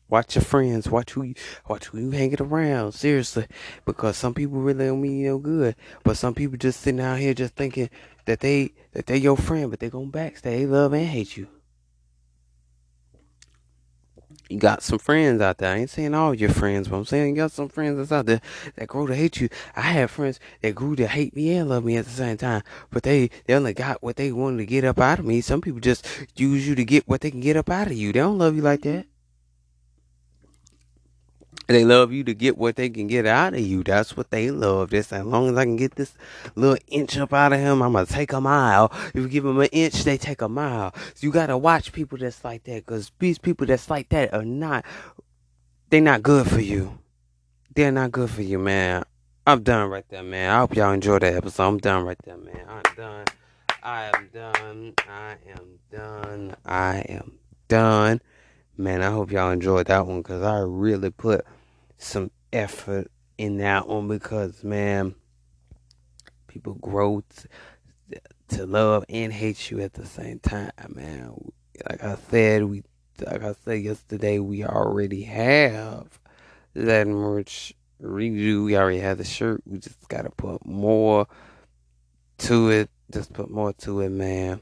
Watch 0.09 0.37
your 0.37 0.45
friends. 0.45 0.89
Watch 0.89 1.13
who 1.13 1.23
you 1.23 1.35
watch 1.69 1.87
who 1.87 1.99
you 1.99 2.11
hanging 2.11 2.43
around. 2.43 2.93
Seriously. 2.93 3.47
Because 3.85 4.17
some 4.17 4.35
people 4.35 4.59
really 4.61 4.87
don't 4.87 5.01
mean 5.01 5.25
no 5.25 5.39
good. 5.39 5.77
But 6.03 6.17
some 6.17 6.35
people 6.35 6.59
just 6.59 6.81
sitting 6.81 7.01
out 7.01 7.19
here 7.19 7.35
just 7.35 7.55
thinking 7.55 7.91
that 8.27 8.41
they 8.41 8.73
that 8.93 9.07
they 9.07 9.17
your 9.17 9.37
friend, 9.37 9.71
but 9.71 9.81
they 9.81 9.91
gonna 9.91 10.07
backstab, 10.07 10.43
they 10.43 10.67
love 10.67 10.93
and 10.93 11.07
hate 11.07 11.37
you. 11.37 11.49
You 14.51 14.59
got 14.59 14.83
some 14.83 14.99
friends 14.99 15.41
out 15.41 15.57
there. 15.59 15.75
I 15.75 15.79
ain't 15.79 15.91
saying 15.91 16.15
all 16.15 16.35
your 16.35 16.51
friends, 16.51 16.89
but 16.89 16.97
I'm 16.97 17.05
saying 17.07 17.31
you 17.31 17.43
got 17.43 17.51
some 17.51 17.71
friends 17.71 17.97
that's 17.97 18.13
out 18.13 18.27
there 18.27 18.43
that 18.77 18.89
grow 18.89 19.07
to 19.07 19.15
hate 19.15 19.41
you. 19.41 19.49
I 19.75 19.81
have 19.81 20.11
friends 20.11 20.39
that 20.61 20.75
grew 20.75 20.95
to 20.97 21.07
hate 21.07 21.35
me 21.35 21.57
and 21.57 21.71
love 21.71 21.83
me 21.83 21.97
at 21.97 22.05
the 22.05 22.11
same 22.11 22.37
time, 22.37 22.63
but 22.91 23.05
they 23.05 23.31
they 23.47 23.55
only 23.55 23.73
got 23.73 24.03
what 24.03 24.17
they 24.17 24.33
wanted 24.33 24.59
to 24.59 24.67
get 24.67 24.85
up 24.85 24.99
out 24.99 25.19
of 25.19 25.25
me. 25.25 25.41
Some 25.41 25.63
people 25.63 25.81
just 25.81 26.07
use 26.37 26.69
you 26.69 26.75
to 26.75 26.85
get 26.85 27.09
what 27.09 27.23
they 27.23 27.31
can 27.31 27.41
get 27.41 27.57
up 27.57 27.71
out 27.71 27.87
of 27.87 27.95
you. 27.95 28.13
They 28.13 28.21
don't 28.21 28.39
love 28.39 28.55
you 28.55 28.63
like 28.63 28.83
that. 28.83 29.07
They 31.67 31.85
love 31.85 32.13
you 32.13 32.25
to 32.25 32.35
get 32.35 32.59
what 32.59 32.77
they 32.77 32.91
can 32.91 33.07
get 33.07 33.27
out 33.27 33.55
of 33.55 33.61
you. 33.61 33.83
That's 33.83 34.17
what 34.17 34.31
they 34.31 34.51
love. 34.51 34.91
This 34.91 35.13
as 35.13 35.25
long 35.25 35.49
as 35.49 35.57
I 35.57 35.65
can 35.65 35.77
get 35.77 35.95
this 35.95 36.15
little 36.55 36.79
inch 36.89 37.17
up 37.17 37.33
out 37.33 37.53
of 37.53 37.61
him, 37.61 37.83
I'm 37.83 37.93
gonna 37.93 38.07
take 38.07 38.33
a 38.33 38.41
mile. 38.41 38.93
If 39.09 39.17
you 39.17 39.29
give 39.29 39.45
them 39.45 39.61
an 39.61 39.69
inch, 39.73 40.05
they 40.05 40.19
take 40.19 40.43
a 40.43 40.49
mile. 40.49 40.95
So 41.15 41.27
you 41.27 41.33
gotta 41.33 41.57
watch 41.57 41.93
people 41.93 42.19
that's 42.19 42.45
like 42.45 42.65
that, 42.65 42.85
cause 42.85 43.11
these 43.19 43.39
people 43.39 43.67
that's 43.67 43.89
like 43.89 44.11
that 44.11 44.35
are 44.35 44.45
not. 44.45 44.85
They're 45.91 46.01
not 46.01 46.23
good 46.23 46.49
for 46.49 46.61
you. 46.61 46.99
They're 47.75 47.93
not 47.93 48.13
good 48.13 48.31
for 48.31 48.43
you, 48.43 48.59
man. 48.59 49.05
I'm 49.47 49.63
done 49.63 49.91
right 49.91 50.09
there, 50.09 50.23
man. 50.23 50.51
I 50.51 50.59
hope 50.61 50.75
y'all 50.75 50.93
enjoyed 50.93 51.23
that 51.23 51.35
episode. 51.35 51.65
I'm 51.65 51.79
done 51.79 52.05
right 52.05 52.19
there, 52.25 52.37
man. 52.37 52.67
I'm 52.69 52.95
done. 52.97 53.25
I 53.83 54.11
am 54.15 54.29
done. 54.33 54.95
I 55.07 55.37
am 55.51 55.79
done. 55.91 56.57
I 56.65 57.05
am 57.09 57.39
done. 57.69 58.21
Man, 58.77 59.03
I 59.03 59.11
hope 59.11 59.31
y'all 59.31 59.53
enjoyed 59.53 59.87
that 59.87 60.07
one 60.07 60.23
because 60.23 60.43
I 60.43 60.59
really 60.59 61.11
put 61.11 61.47
some 61.97 62.33
effort 62.53 63.09
in 63.39 63.59
that 63.59 63.87
one 63.87 64.09
because, 64.09 64.65
man, 64.65 65.15
people 66.49 66.75
grow 66.75 67.23
to, 67.37 68.21
to 68.49 68.67
love 68.67 69.05
and 69.09 69.33
hate 69.33 69.71
you 69.71 69.81
at 69.81 69.93
the 69.93 70.05
same 70.05 70.41
time, 70.41 70.73
man. 70.89 71.35
Like 71.89 72.03
I 72.03 72.17
said, 72.31 72.65
we 72.65 72.83
like 73.25 73.45
I 73.45 73.55
said 73.65 73.83
yesterday, 73.83 74.41
we 74.41 74.65
already 74.65 75.23
have 75.23 76.19
that 76.75 77.07
merch 77.07 77.75
redo. 78.03 78.65
We 78.65 78.77
already 78.77 78.99
have 78.99 79.19
the 79.19 79.25
shirt. 79.25 79.63
We 79.67 79.79
just 79.79 80.09
gotta 80.09 80.31
put 80.31 80.67
more 80.67 81.29
to 82.39 82.71
it. 82.71 82.91
Just 83.13 83.33
put 83.33 83.51
more 83.51 83.73
to 83.75 84.01
it, 84.01 84.11
man. 84.11 84.61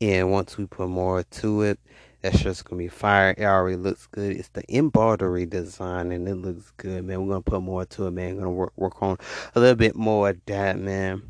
And 0.00 0.30
once 0.32 0.58
we 0.58 0.66
put 0.66 0.88
more 0.88 1.22
to 1.22 1.62
it, 1.62 1.78
that 2.30 2.38
shirt's 2.38 2.62
gonna 2.62 2.78
be 2.78 2.88
fire. 2.88 3.34
It 3.36 3.44
already 3.44 3.76
looks 3.76 4.06
good. 4.06 4.36
It's 4.36 4.48
the 4.48 4.62
embroidery 4.74 5.46
design 5.46 6.12
and 6.12 6.28
it 6.28 6.34
looks 6.34 6.72
good, 6.76 7.04
man. 7.04 7.26
We're 7.26 7.34
gonna 7.34 7.42
put 7.42 7.62
more 7.62 7.86
to 7.86 8.06
it, 8.06 8.10
man. 8.10 8.36
Gonna 8.36 8.50
work 8.50 8.72
work 8.76 9.02
on 9.02 9.16
a 9.54 9.60
little 9.60 9.76
bit 9.76 9.96
more 9.96 10.28
of 10.28 10.40
that, 10.46 10.78
man. 10.78 11.22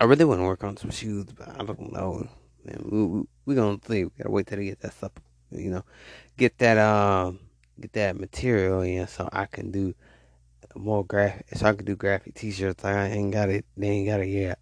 I 0.00 0.04
really 0.04 0.24
want 0.24 0.40
to 0.40 0.44
work 0.44 0.62
on 0.62 0.76
some 0.76 0.90
shoes, 0.90 1.26
but 1.26 1.48
I 1.48 1.64
don't 1.64 1.92
know. 1.92 2.28
Man, 2.64 2.84
we, 2.88 3.04
we, 3.04 3.22
we 3.44 3.54
gonna 3.56 3.78
see. 3.88 4.04
We 4.04 4.10
gotta 4.18 4.30
wait 4.30 4.46
till 4.46 4.58
they 4.58 4.66
get 4.66 4.80
that 4.80 4.92
stuff, 4.92 5.12
you 5.50 5.70
know, 5.70 5.84
get 6.36 6.56
that 6.58 6.78
um, 6.78 7.40
get 7.80 7.92
that 7.94 8.16
material 8.16 8.82
in, 8.82 9.08
so 9.08 9.28
I 9.32 9.46
can 9.46 9.72
do 9.72 9.94
more 10.76 11.04
graphic. 11.04 11.46
So 11.54 11.66
I 11.66 11.72
can 11.72 11.84
do 11.84 11.96
graphic 11.96 12.34
T-shirts. 12.34 12.84
I 12.84 13.08
ain't 13.08 13.32
got 13.32 13.48
it. 13.48 13.64
They 13.76 13.88
ain't 13.88 14.08
got 14.08 14.20
it 14.20 14.28
yet. 14.28 14.60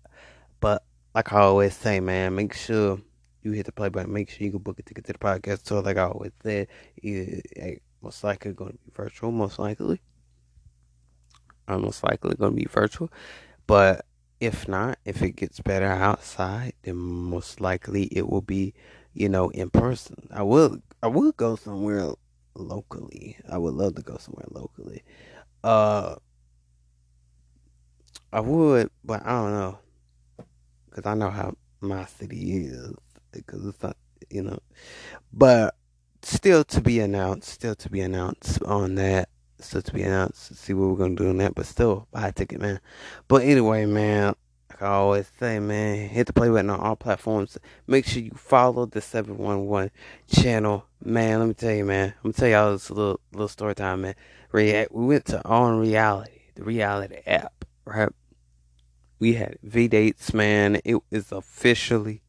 But 0.61 0.83
like 1.14 1.31
I 1.33 1.40
always 1.40 1.77
say, 1.77 2.01
man, 2.01 2.35
make 2.35 2.55
sure 2.55 3.01
you 3.47 3.53
hit 3.53 3.67
the 3.67 3.73
play 3.73 3.89
button. 3.89 4.13
Make 4.13 4.29
sure 4.29 4.45
you 4.45 4.51
go 4.51 4.59
book 4.59 4.79
a 4.81 4.83
ticket 4.83 5.05
to 5.07 5.13
the 5.13 5.19
podcast. 5.19 5.67
So 5.67 5.81
like 5.81 5.97
I 5.97 6.05
always 6.05 6.33
said, 6.43 6.67
hey, 7.01 7.81
most 8.03 8.25
likely 8.25 8.53
going 8.53 8.73
to 8.73 8.79
be 8.79 8.93
virtual. 8.93 9.31
Most 9.31 9.59
likely, 9.59 10.01
I'm 11.69 11.83
most 11.83 12.03
likely 12.03 12.35
going 12.35 12.53
to 12.53 12.57
be 12.57 12.67
virtual. 12.69 13.11
But 13.67 14.05
if 14.41 14.69
not, 14.69 14.99
if 15.05 15.23
it 15.23 15.37
gets 15.37 15.61
better 15.61 15.87
outside, 15.87 16.75
then 16.83 16.97
most 16.97 17.61
likely 17.61 18.05
it 18.07 18.29
will 18.29 18.43
be, 18.43 18.75
you 19.15 19.29
know, 19.29 19.49
in 19.51 19.71
person. 19.71 20.29
I 20.33 20.43
will 20.43 20.79
I 21.03 21.07
will 21.07 21.33
go 21.33 21.57
somewhere 21.57 22.11
locally. 22.55 23.37
I 23.49 23.59
would 23.59 23.75
love 23.75 23.95
to 23.95 24.03
go 24.03 24.17
somewhere 24.19 24.47
locally. 24.51 25.05
Uh 25.63 26.17
I 28.33 28.41
would, 28.41 28.91
but 29.05 29.25
I 29.25 29.31
don't 29.31 29.53
know. 29.53 29.79
Cuz 30.91 31.07
I 31.07 31.15
know 31.15 31.31
how 31.31 31.55
my 31.81 32.05
city 32.07 32.67
is 32.67 32.95
because 33.44 33.66
it's 33.66 33.83
not, 33.83 33.96
you 34.31 34.42
know. 34.42 34.59
But 35.33 35.75
still 36.22 36.64
to 36.64 36.81
be 36.81 37.01
announced, 37.01 37.49
still 37.49 37.75
to 37.75 37.90
be 37.90 38.01
announced 38.01 38.62
on 38.62 38.94
that 38.96 39.29
still 39.61 39.83
to 39.83 39.92
be 39.92 40.03
announced. 40.03 40.57
See 40.57 40.75
what 40.75 40.88
we're 40.88 40.96
gonna 40.96 41.14
do 41.14 41.29
on 41.29 41.38
that, 41.38 41.55
but 41.55 41.66
still 41.66 42.07
buy 42.11 42.29
a 42.29 42.33
ticket, 42.33 42.61
man. 42.61 42.81
But 43.29 43.42
anyway, 43.42 43.87
man, 43.87 44.35
like 44.70 44.83
I 44.83 44.87
always 44.87 45.31
say, 45.38 45.59
man, 45.59 46.09
hit 46.09 46.27
the 46.27 46.33
play 46.33 46.49
button 46.49 46.70
on 46.70 46.81
all 46.81 46.96
platforms. 46.96 47.59
Make 47.87 48.07
sure 48.07 48.22
you 48.22 48.33
follow 48.33 48.87
the 48.87 49.01
seven 49.01 49.38
one 49.38 49.66
one 49.66 49.90
channel, 50.29 50.87
man. 51.03 51.40
Let 51.40 51.49
me 51.49 51.55
tell 51.55 51.72
you, 51.72 51.85
man. 51.85 52.09
I'm 52.09 52.33
gonna 52.33 52.33
tell 52.35 52.49
y'all 52.49 52.72
this 52.72 52.90
little 52.90 53.20
little 53.33 53.49
story 53.49 53.75
time, 53.75 54.03
man. 54.03 54.14
React 54.53 54.92
We 54.92 55.07
went 55.07 55.25
to 55.27 55.44
On 55.46 55.81
Reality, 55.81 56.40
the 56.55 56.64
reality 56.64 57.16
app, 57.27 57.64
right? 57.85 58.11
We 59.18 59.35
had 59.35 59.59
V 59.62 59.88
dates, 59.88 60.35
man. 60.35 60.81
It 60.85 60.99
is 61.11 61.33
officially 61.33 62.22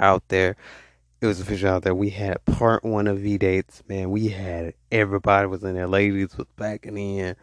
out 0.00 0.26
there 0.28 0.56
it 1.20 1.26
was 1.26 1.40
official 1.40 1.68
out 1.68 1.82
there. 1.82 1.94
We 1.94 2.10
had 2.10 2.42
part 2.46 2.82
one 2.82 3.06
of 3.06 3.18
V 3.18 3.36
dates, 3.36 3.82
man. 3.88 4.10
We 4.10 4.28
had 4.28 4.72
everybody 4.90 5.46
was 5.46 5.62
in 5.62 5.74
there. 5.74 5.86
Ladies 5.86 6.36
was 6.36 6.46
backing 6.56 6.96
in. 6.96 7.36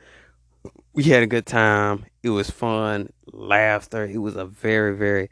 We 0.94 1.04
had 1.04 1.22
a 1.22 1.28
good 1.28 1.46
time. 1.46 2.06
It 2.24 2.32
was 2.32 2.50
fun, 2.50 3.14
laughter. 3.32 4.06
It 4.06 4.18
was 4.18 4.36
a 4.36 4.46
very, 4.46 4.96
very 4.96 5.30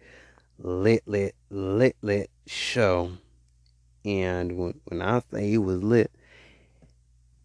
lit, 0.59 1.01
lit, 1.07 1.33
lit, 1.49 1.95
lit 2.03 2.29
show. 2.45 3.11
And 4.05 4.57
when, 4.57 4.79
when 4.85 5.01
I 5.01 5.23
say 5.31 5.53
it 5.53 5.57
was 5.57 5.81
lit, 5.81 6.11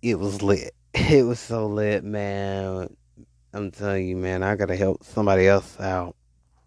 it 0.02 0.18
was 0.18 0.42
lit. 0.42 0.74
It 0.92 1.24
was 1.24 1.38
so 1.40 1.66
lit, 1.66 2.04
man. 2.04 2.94
I'm 3.54 3.70
telling 3.70 4.06
you, 4.06 4.16
man. 4.16 4.42
I 4.42 4.56
gotta 4.56 4.76
help 4.76 5.04
somebody 5.04 5.46
else 5.46 5.78
out. 5.80 6.14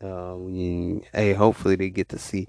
Um, 0.02 1.02
hey, 1.13 1.34
hopefully 1.34 1.76
they 1.76 1.89
get 1.89 2.10
to 2.10 2.19
see 2.19 2.47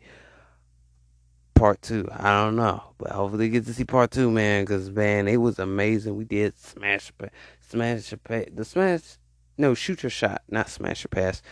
part 1.55 1.81
two. 1.83 2.09
I 2.12 2.43
don't 2.43 2.57
know, 2.57 2.83
but 2.99 3.11
hopefully 3.11 3.49
get 3.49 3.67
to 3.67 3.75
see 3.75 3.85
part 3.85 4.11
two, 4.11 4.31
man. 4.31 4.64
Because 4.64 4.90
man, 4.90 5.29
it 5.29 5.38
was 5.38 5.59
amazing. 5.59 6.17
We 6.17 6.25
did 6.25 6.59
smash, 6.59 7.12
smash, 7.61 8.11
the 8.11 8.64
smash. 8.64 9.19
No, 9.57 9.75
shoot 9.75 10.03
your 10.03 10.11
shot, 10.11 10.43
not 10.49 10.69
smash 10.69 11.05
your 11.05 11.11
pass, 11.11 11.43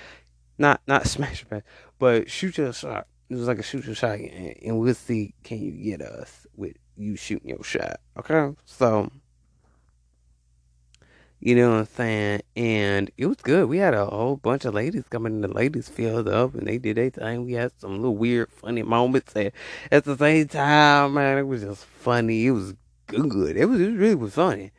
not 0.59 0.81
not 0.87 1.07
smash 1.07 1.43
your 1.43 1.61
pass, 1.61 1.69
but 1.99 2.31
shoot 2.31 2.59
your 2.59 2.73
shot. 2.73 3.07
It 3.29 3.37
was 3.37 3.47
like 3.47 3.59
a 3.59 3.62
shoot 3.62 3.87
your 3.87 3.95
shot, 3.95 4.19
and 4.19 4.79
we'll 4.79 4.95
see 4.95 5.35
can 5.43 5.59
you 5.61 5.71
get 5.71 6.03
us 6.03 6.47
with 6.57 6.77
you 6.97 7.17
shooting 7.17 7.51
your 7.51 7.65
shot. 7.65 8.01
Okay, 8.19 8.55
so 8.65 9.11
you 11.44 11.57
know 11.57 11.70
what 11.70 11.78
I'm 11.78 11.87
saying? 11.87 12.42
And 12.55 13.11
it 13.16 13.26
was 13.26 13.38
good. 13.38 13.68
We 13.68 13.78
had 13.78 13.94
a 13.94 14.07
whole 14.07 14.37
bunch 14.37 14.64
of 14.64 14.74
ladies 14.74 15.02
coming. 15.11 15.40
The 15.40 15.48
ladies 15.48 15.88
filled 15.88 16.28
up 16.28 16.55
and 16.55 16.68
they 16.68 16.78
did 16.78 16.96
their 16.96 17.11
thing. 17.11 17.44
We 17.44 17.55
had 17.55 17.72
some 17.78 17.96
little 17.96 18.14
weird, 18.14 18.48
funny 18.52 18.85
moments. 18.85 19.35
And 19.35 19.50
at 19.90 20.05
the 20.05 20.16
same 20.16 20.46
time, 20.46 21.14
man, 21.14 21.38
it 21.38 21.48
was 21.48 21.62
just 21.62 21.85
funny. 21.85 22.46
It 22.46 22.52
was 22.52 22.74
good. 23.09 23.57
It 23.57 23.64
was, 23.64 23.81
it 23.81 23.90
really 23.90 24.14
was 24.14 24.35
funny 24.35 24.70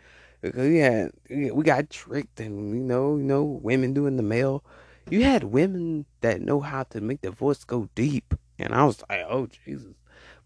because 0.42 0.62
we 0.62 0.78
had 0.78 1.12
we 1.30 1.64
got 1.64 1.90
tricked 1.90 2.40
and 2.40 2.74
you 2.74 2.80
know 2.80 3.18
you 3.18 3.24
know 3.24 3.44
women 3.44 3.94
doing 3.94 4.16
the 4.16 4.24
male. 4.24 4.64
You 5.10 5.24
had 5.24 5.44
women 5.44 6.06
that 6.22 6.40
know 6.40 6.62
how 6.62 6.84
to 6.84 7.02
make 7.02 7.20
their 7.20 7.32
voice 7.32 7.66
go 7.66 7.90
deep, 7.94 8.36
and 8.58 8.74
I 8.74 8.86
was 8.86 9.04
like, 9.10 9.26
oh 9.28 9.48
Jesus. 9.66 9.96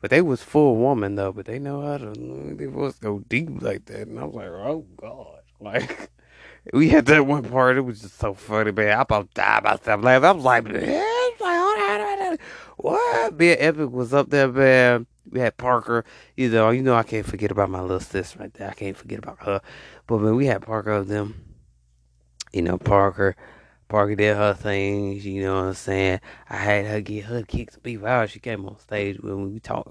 But 0.01 0.10
they 0.10 0.21
was 0.21 0.41
full 0.41 0.77
woman 0.77 1.13
though, 1.13 1.32
but 1.32 1.45
they 1.45 1.60
know 1.60 1.82
how 1.82 1.99
to 1.99 2.19
make 2.19 2.58
their 2.58 2.71
voice 2.71 2.97
go 2.97 3.19
deep 3.19 3.62
like 3.62 3.86
that, 3.86 4.08
and 4.08 4.19
I 4.19 4.23
was 4.23 4.34
like, 4.34 4.47
oh 4.47 4.86
God. 4.99 5.37
Like 5.60 6.10
we 6.74 6.89
had 6.89 7.05
that 7.08 7.26
one 7.26 7.43
part, 7.43 7.78
it 7.78 7.82
was 7.82 8.01
just 8.01 8.18
so 8.18 8.34
funny, 8.34 8.72
man. 8.72 8.97
I 8.97 9.01
about 9.01 9.34
die 9.34 9.62
myself 9.64 10.03
laughing. 10.03 10.26
I 10.26 10.32
was 10.32 10.43
like, 10.43 10.66
man, 10.66 12.38
what? 12.78 13.38
Man, 13.38 13.58
Epic 13.60 13.89
was 13.89 14.14
up 14.14 14.30
there, 14.30 14.47
man. 14.47 15.08
We 15.30 15.39
had 15.39 15.58
Parker. 15.58 16.05
You 16.36 16.49
know, 16.49 16.70
you 16.70 16.82
know, 16.82 16.95
I 16.95 17.03
can't 17.03 17.26
forget 17.26 17.51
about 17.51 17.70
my 17.70 17.82
little 17.82 17.99
sis 17.99 18.36
right 18.38 18.53
there. 18.53 18.70
I 18.70 18.74
can't 18.74 18.97
forget 18.97 19.20
about 19.20 19.43
her. 19.43 19.62
But 20.05 20.20
man, 20.20 20.36
we 20.36 20.45
had 20.45 20.62
Parker 20.62 20.91
of 20.91 21.08
them. 21.08 21.43
You 22.53 22.62
know, 22.62 22.78
Parker, 22.78 23.36
Parker 23.88 24.16
did 24.16 24.36
her 24.36 24.54
things, 24.54 25.26
you 25.26 25.44
know 25.44 25.56
what 25.56 25.66
I'm 25.66 25.74
saying? 25.74 26.20
I 26.50 26.58
had 26.58 26.86
her 26.88 27.02
get 27.02 27.26
her 27.26 27.44
kicks 27.44 27.78
out. 28.06 28.30
She 28.30 28.40
came 28.40 28.66
on 28.66 28.78
stage 28.80 29.20
when 29.22 29.54
we 29.54 29.60
talked. 29.60 29.90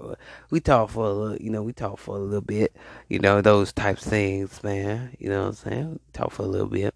We 0.51 0.59
talked 0.59 0.91
for 0.91 1.05
a 1.05 1.11
little, 1.11 1.37
you 1.37 1.49
know, 1.49 1.63
we 1.63 1.73
talked 1.73 1.99
for 1.99 2.15
a 2.15 2.19
little 2.19 2.41
bit, 2.41 2.75
you 3.09 3.19
know, 3.19 3.41
those 3.41 3.73
types 3.73 4.05
of 4.05 4.11
things, 4.11 4.63
man. 4.63 5.15
You 5.19 5.29
know 5.29 5.41
what 5.41 5.47
I'm 5.47 5.53
saying? 5.53 5.91
We 5.93 5.99
talked 6.13 6.33
for 6.33 6.43
a 6.43 6.47
little 6.47 6.67
bit. 6.67 6.93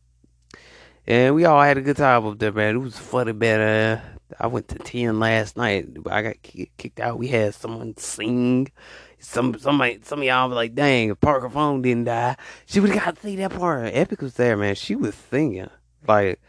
And 1.07 1.33
we 1.33 1.45
all 1.45 1.61
had 1.61 1.77
a 1.77 1.81
good 1.81 1.97
time 1.97 2.25
up 2.27 2.37
there, 2.37 2.51
man. 2.51 2.75
It 2.75 2.79
was 2.79 2.97
funny, 2.97 3.33
man. 3.33 3.61
Uh, 3.61 4.01
I 4.39 4.47
went 4.47 4.67
to 4.69 4.79
10 4.79 5.19
last 5.19 5.57
night. 5.57 5.87
I 6.09 6.21
got 6.21 6.35
kicked 6.41 6.99
out. 6.99 7.17
We 7.17 7.27
had 7.27 7.55
someone 7.55 7.97
sing. 7.97 8.71
Some 9.19 9.57
somebody 9.59 9.99
some 10.03 10.19
of 10.19 10.25
y'all 10.25 10.49
was 10.49 10.55
like, 10.55 10.73
dang, 10.73 11.09
if 11.09 11.19
Parker 11.19 11.49
Phone 11.49 11.81
didn't 11.81 12.05
die, 12.05 12.37
she 12.65 12.79
would 12.79 12.91
have 12.91 13.03
got 13.03 13.15
to 13.15 13.21
see 13.21 13.35
that 13.37 13.51
part. 13.51 13.91
Epic 13.93 14.21
was 14.21 14.33
there, 14.35 14.57
man. 14.57 14.75
She 14.75 14.95
was 14.95 15.13
singing. 15.13 15.69
Like, 16.07 16.39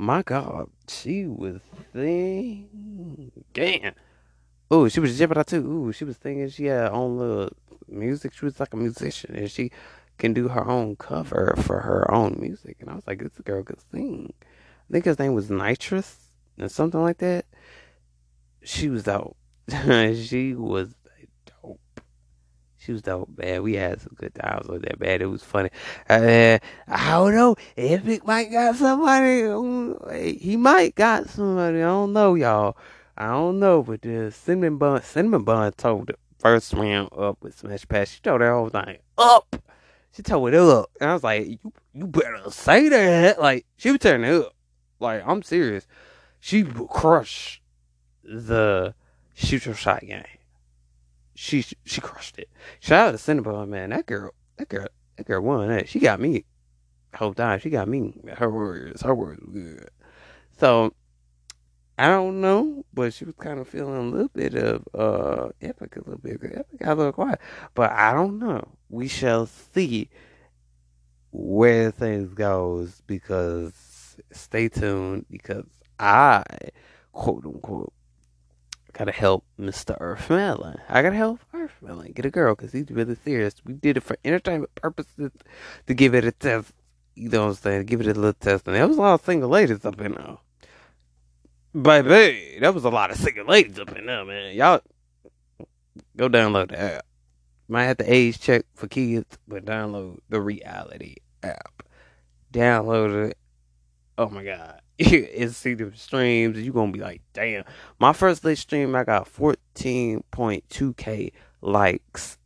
my 0.00 0.22
God, 0.22 0.70
she 0.88 1.26
was 1.26 1.60
singing. 1.92 3.30
Damn. 3.52 3.94
Oh, 4.70 4.88
she 4.88 4.98
was 4.98 5.18
jibbing 5.18 5.44
too. 5.44 5.66
Ooh, 5.70 5.92
she 5.92 6.04
was 6.04 6.16
singing. 6.16 6.48
She 6.48 6.64
had 6.66 6.88
her 6.88 6.92
own 6.92 7.18
little 7.18 7.50
music. 7.86 8.32
She 8.32 8.46
was 8.46 8.58
like 8.58 8.72
a 8.72 8.78
musician, 8.78 9.34
and 9.36 9.50
she 9.50 9.70
can 10.16 10.32
do 10.32 10.48
her 10.48 10.66
own 10.66 10.96
cover 10.96 11.54
for 11.58 11.80
her 11.80 12.10
own 12.10 12.38
music. 12.40 12.78
And 12.80 12.88
I 12.88 12.94
was 12.94 13.06
like, 13.06 13.18
this 13.18 13.32
girl 13.44 13.62
could 13.62 13.80
sing. 13.92 14.32
I 14.42 14.92
think 14.92 15.04
his 15.04 15.18
name 15.18 15.34
was 15.34 15.50
Nitrous 15.50 16.32
and 16.58 16.70
something 16.70 17.02
like 17.02 17.18
that. 17.18 17.44
She 18.62 18.88
was 18.88 19.02
dope. 19.02 19.36
she 19.68 20.54
was. 20.54 20.94
She 22.80 22.92
was 22.92 23.02
dope, 23.02 23.28
man. 23.36 23.62
We 23.62 23.74
had 23.74 24.00
some 24.00 24.14
good 24.16 24.34
times 24.34 24.66
with 24.66 24.82
that, 24.82 24.98
man. 24.98 25.20
It 25.20 25.26
was 25.26 25.42
funny. 25.42 25.68
Uh, 26.08 26.58
I 26.88 27.10
don't 27.10 27.34
know. 27.34 27.54
Epic 27.76 28.26
might 28.26 28.50
got 28.50 28.74
somebody. 28.74 30.32
He 30.38 30.56
might 30.56 30.94
got 30.94 31.28
somebody. 31.28 31.76
I 31.76 31.86
don't 31.86 32.14
know, 32.14 32.34
y'all. 32.34 32.78
I 33.18 33.26
don't 33.32 33.58
know, 33.58 33.82
but 33.82 34.00
the 34.00 34.32
cinnamon 34.32 34.78
bun, 34.78 35.02
cinnamon 35.02 35.44
bun 35.44 35.72
told 35.72 36.06
the 36.06 36.14
first 36.38 36.72
round 36.72 37.10
up 37.12 37.36
with 37.42 37.58
Smash 37.58 37.86
Pass. 37.86 38.12
She 38.12 38.20
told 38.20 38.40
that 38.40 38.50
whole 38.50 38.70
thing 38.70 38.96
up. 39.18 39.56
She 40.12 40.22
told 40.22 40.48
it 40.48 40.54
up, 40.54 40.90
and 41.02 41.10
I 41.10 41.12
was 41.12 41.22
like, 41.22 41.46
"You, 41.46 41.58
you 41.92 42.06
better 42.06 42.50
say 42.50 42.88
that." 42.88 43.38
Like 43.38 43.66
she 43.76 43.90
was 43.90 44.00
turning 44.00 44.30
it 44.30 44.40
up. 44.46 44.54
Like 45.00 45.22
I'm 45.26 45.42
serious. 45.42 45.86
She 46.40 46.64
crushed 46.64 47.60
the 48.24 48.94
shoot 49.34 49.66
your 49.66 49.74
shot 49.74 50.00
game. 50.00 50.24
She 51.42 51.64
she 51.86 52.02
crushed 52.02 52.38
it. 52.38 52.50
Shout 52.80 53.08
out 53.08 53.10
to 53.12 53.16
Cinnabon, 53.16 53.68
man. 53.70 53.90
That 53.90 54.04
girl, 54.04 54.34
that 54.58 54.68
girl, 54.68 54.88
that 55.16 55.26
girl 55.26 55.40
won 55.40 55.68
that. 55.68 55.88
She 55.88 55.98
got 55.98 56.20
me 56.20 56.44
whole 57.14 57.32
time. 57.32 57.58
She 57.60 57.70
got 57.70 57.88
me. 57.88 58.12
Her 58.36 58.50
words, 58.50 59.00
her 59.00 59.14
words 59.14 59.40
were 59.42 59.52
good. 59.52 59.88
So 60.58 60.92
I 61.98 62.08
don't 62.08 62.42
know, 62.42 62.84
but 62.92 63.14
she 63.14 63.24
was 63.24 63.36
kind 63.36 63.58
of 63.58 63.66
feeling 63.66 63.96
a 63.96 64.14
little 64.14 64.28
bit 64.28 64.54
of 64.54 64.86
uh 64.94 65.48
epic, 65.62 65.96
a 65.96 66.00
little 66.00 66.18
bit. 66.18 66.40
Epic 66.42 66.78
got 66.78 66.92
a 66.92 66.94
little 66.96 67.12
quiet, 67.12 67.40
but 67.74 67.90
I 67.90 68.12
don't 68.12 68.38
know. 68.38 68.62
We 68.90 69.08
shall 69.08 69.46
see 69.46 70.10
where 71.30 71.90
things 71.90 72.34
goes 72.34 73.00
because 73.06 74.18
stay 74.30 74.68
tuned 74.68 75.24
because 75.30 75.64
I 75.98 76.44
quote 77.12 77.46
unquote 77.46 77.94
gotta 78.92 79.12
help 79.12 79.44
Mr. 79.58 79.96
Earth 80.00 80.28
Melon. 80.30 80.78
I 80.88 81.02
gotta 81.02 81.16
help 81.16 81.40
Earth 81.52 81.72
Melon 81.80 82.12
get 82.12 82.26
a 82.26 82.30
girl 82.30 82.54
because 82.54 82.72
he's 82.72 82.90
really 82.90 83.16
serious. 83.24 83.54
We 83.64 83.74
did 83.74 83.96
it 83.96 84.02
for 84.02 84.16
entertainment 84.24 84.74
purposes 84.74 85.32
to 85.86 85.94
give 85.94 86.14
it 86.14 86.24
a 86.24 86.32
test. 86.32 86.72
You 87.14 87.28
know 87.28 87.42
what 87.42 87.48
I'm 87.48 87.54
saying? 87.54 87.86
Give 87.86 88.00
it 88.00 88.06
a 88.06 88.14
little 88.14 88.32
test, 88.32 88.66
and 88.66 88.76
there 88.76 88.86
was 88.86 88.96
a 88.96 89.00
lot 89.00 89.14
of 89.14 89.24
single 89.24 89.50
ladies 89.50 89.84
up 89.84 90.00
in 90.00 90.12
there. 90.12 90.38
Baby, 91.72 92.58
that 92.60 92.74
was 92.74 92.84
a 92.84 92.90
lot 92.90 93.10
of 93.10 93.16
single 93.16 93.46
ladies 93.46 93.78
up 93.78 93.96
in 93.96 94.06
there, 94.06 94.24
man. 94.24 94.54
Y'all 94.56 94.80
go 96.16 96.28
download 96.28 96.70
the 96.70 96.80
app. 96.80 97.06
Might 97.68 97.84
have 97.84 97.98
to 97.98 98.12
age 98.12 98.40
check 98.40 98.64
for 98.74 98.88
kids, 98.88 99.38
but 99.46 99.64
download 99.64 100.18
the 100.28 100.40
reality 100.40 101.16
app. 101.42 101.84
Download 102.52 103.30
it. 103.30 103.38
Oh 104.18 104.28
my 104.28 104.42
god. 104.42 104.80
it's 105.06 105.56
see 105.56 105.74
the 105.74 105.92
streams, 105.94 106.58
you're 106.58 106.74
gonna 106.74 106.92
be 106.92 107.00
like, 107.00 107.22
damn. 107.32 107.64
My 107.98 108.12
first 108.12 108.44
lit 108.44 108.58
stream 108.58 108.94
I 108.94 109.04
got 109.04 109.32
14.2k 109.32 111.32
likes 111.62 112.38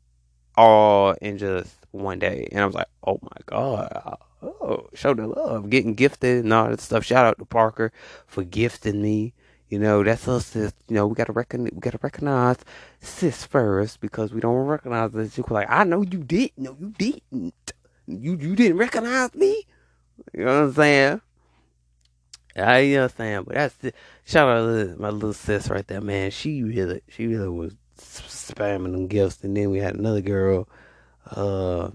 all 0.56 1.12
in 1.20 1.38
just 1.38 1.76
one 1.90 2.18
day. 2.18 2.48
And 2.52 2.60
I 2.60 2.66
was 2.66 2.74
like, 2.74 2.88
oh 3.06 3.18
my 3.22 3.36
god 3.46 4.18
oh, 4.44 4.88
show 4.94 5.14
the 5.14 5.26
love, 5.26 5.70
getting 5.70 5.94
gifted 5.94 6.44
and 6.44 6.52
all 6.52 6.68
that 6.68 6.80
stuff. 6.80 7.04
Shout 7.04 7.26
out 7.26 7.38
to 7.38 7.44
Parker 7.44 7.92
for 8.26 8.44
gifting 8.44 9.02
me. 9.02 9.34
You 9.68 9.78
know, 9.78 10.04
that's 10.04 10.28
us. 10.28 10.46
Sis. 10.46 10.72
You 10.88 10.96
know, 10.96 11.06
we 11.06 11.14
gotta 11.14 11.32
recognize. 11.32 11.72
We 11.72 11.80
gotta 11.80 11.98
recognize 12.02 12.58
sis 13.00 13.44
first 13.44 14.00
because 14.00 14.32
we 14.32 14.40
don't 14.40 14.66
recognize 14.66 15.12
this. 15.12 15.36
You're 15.36 15.46
like, 15.48 15.70
I 15.70 15.84
know 15.84 16.02
you 16.02 16.18
did. 16.18 16.52
No, 16.56 16.76
you 16.78 16.92
didn't. 16.96 17.72
You 18.06 18.36
you 18.36 18.54
didn't 18.54 18.76
recognize 18.76 19.34
me. 19.34 19.66
You 20.32 20.44
know 20.44 20.60
what 20.60 20.68
I'm 20.68 20.72
saying? 20.74 21.20
I 22.56 22.78
you 22.80 22.96
know 22.96 23.02
what 23.02 23.12
I'm 23.12 23.16
saying, 23.16 23.44
but 23.44 23.54
that's 23.54 23.84
it. 23.84 23.94
shout 24.24 24.48
out 24.48 24.66
to 24.66 24.96
my 24.98 25.10
little 25.10 25.32
sis 25.32 25.68
right 25.68 25.86
there, 25.86 26.00
man. 26.00 26.30
She 26.30 26.62
really, 26.62 27.02
she 27.08 27.26
really 27.26 27.48
was 27.48 27.74
spamming 27.96 28.92
them 28.92 29.08
gifts, 29.08 29.42
and 29.42 29.56
then 29.56 29.70
we 29.70 29.78
had 29.78 29.96
another 29.96 30.20
girl, 30.20 30.68
uh, 31.30 31.90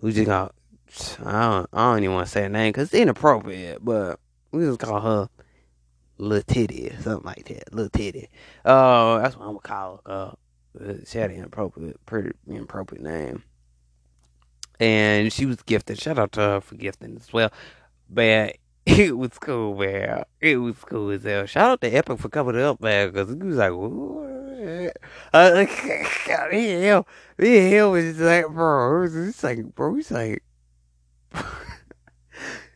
who 0.00 0.12
just 0.12 0.26
got 0.26 0.54
I 1.24 1.50
don't, 1.50 1.68
I 1.72 1.92
don't 1.92 2.04
even 2.04 2.14
want 2.14 2.26
to 2.26 2.32
say 2.32 2.42
her 2.42 2.48
name 2.48 2.70
because 2.70 2.88
it's 2.92 3.00
inappropriate, 3.00 3.84
but 3.84 4.18
we 4.52 4.64
just 4.64 4.80
call 4.80 5.00
her 5.00 5.28
Little 6.18 6.42
Titty 6.42 6.90
or 6.90 7.02
something 7.02 7.26
like 7.26 7.46
that. 7.48 7.74
Little 7.74 7.90
Titty. 7.90 8.28
Uh, 8.64 9.18
that's 9.18 9.36
what 9.36 9.48
I'm 9.48 9.54
to 9.54 9.60
call 9.60 10.00
her. 10.06 10.36
Uh, 10.78 10.94
she 11.06 11.18
had 11.18 11.30
an 11.30 11.36
inappropriate, 11.36 12.04
pretty 12.06 12.32
inappropriate 12.48 13.02
name. 13.02 13.42
And 14.78 15.32
she 15.32 15.46
was 15.46 15.62
gifted. 15.62 16.00
Shout 16.00 16.18
out 16.18 16.32
to 16.32 16.40
her 16.40 16.60
for 16.60 16.74
gifting 16.76 17.16
as 17.16 17.32
well. 17.32 17.50
But 18.08 18.56
it 18.98 19.18
was 19.18 19.36
cool, 19.40 19.76
man. 19.76 20.22
It 20.40 20.58
was 20.58 20.76
cool 20.76 21.10
as 21.10 21.24
hell. 21.24 21.44
Shout 21.46 21.70
out 21.72 21.80
to 21.80 21.88
Epic 21.88 22.20
for 22.20 22.28
coming 22.28 22.60
up, 22.60 22.80
man, 22.80 23.10
because 23.10 23.28
he 23.28 23.34
was 23.34 23.56
like, 23.56 23.72
uh, 25.34 25.50
like, 25.54 25.68
hell, 25.70 27.06
hell 27.36 27.90
was 27.90 28.04
just 28.04 28.20
like, 28.20 28.48
bro, 28.48 28.98
it 28.98 29.00
was 29.00 29.12
just 29.12 29.42
like, 29.42 29.74
bro, 29.74 29.96
he's 29.96 30.12
like, 30.12 30.44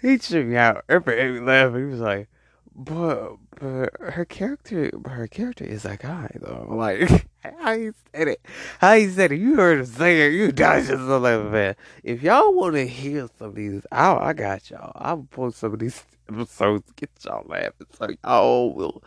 he 0.02 0.18
tripped 0.18 0.48
me 0.48 0.56
out. 0.56 0.84
Everybody 0.88 1.30
made 1.30 1.40
me 1.40 1.46
laugh. 1.46 1.74
He 1.76 1.84
was 1.84 2.00
like, 2.00 2.28
but 2.74 3.36
but 3.60 3.90
her 4.00 4.24
character, 4.24 4.90
her 5.06 5.28
character 5.28 5.64
is 5.64 5.84
a 5.84 5.96
guy 5.96 6.30
though. 6.40 6.66
Like 6.70 7.28
how 7.42 7.76
he 7.76 7.90
said 8.12 8.28
it, 8.28 8.46
how 8.80 8.94
he 8.94 9.08
said 9.08 9.32
it. 9.32 9.40
You 9.40 9.56
heard 9.56 9.86
say 9.86 10.26
it. 10.26 10.32
You 10.32 10.52
guys 10.52 10.88
just 10.88 11.00
so 11.00 11.18
like 11.18 11.50
man. 11.50 11.76
If 12.02 12.22
y'all 12.22 12.54
want 12.54 12.74
to 12.74 12.86
hear 12.86 13.28
some 13.38 13.48
of 13.48 13.54
these, 13.54 13.86
I 13.90 14.14
I 14.14 14.32
got 14.32 14.70
y'all. 14.70 14.92
I'll 14.94 15.26
post 15.30 15.58
some 15.58 15.72
of 15.72 15.78
these 15.78 16.02
episodes 16.28 16.86
to 16.86 16.92
get 16.94 17.10
y'all 17.24 17.46
laughing. 17.46 17.86
So 17.98 18.08
y'all 18.24 18.74
will. 18.74 19.02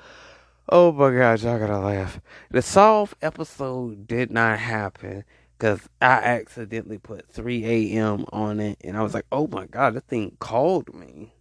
Oh 0.69 0.91
my 0.91 1.11
God, 1.15 1.41
y'all 1.41 1.59
gotta 1.59 1.79
laugh. 1.79 2.21
The 2.49 2.61
soft 2.61 3.15
episode 3.21 4.07
did 4.07 4.31
not 4.31 4.59
happen 4.59 5.25
because 5.57 5.87
I 6.01 6.13
accidentally 6.13 6.97
put 6.97 7.29
3 7.29 7.65
a.m. 7.65 8.25
on 8.33 8.59
it, 8.59 8.77
and 8.83 8.97
I 8.97 9.03
was 9.03 9.13
like, 9.13 9.25
"Oh 9.31 9.47
my 9.47 9.65
god, 9.65 9.93
this 9.93 10.03
thing 10.03 10.37
called 10.39 10.93
me!" 10.93 11.33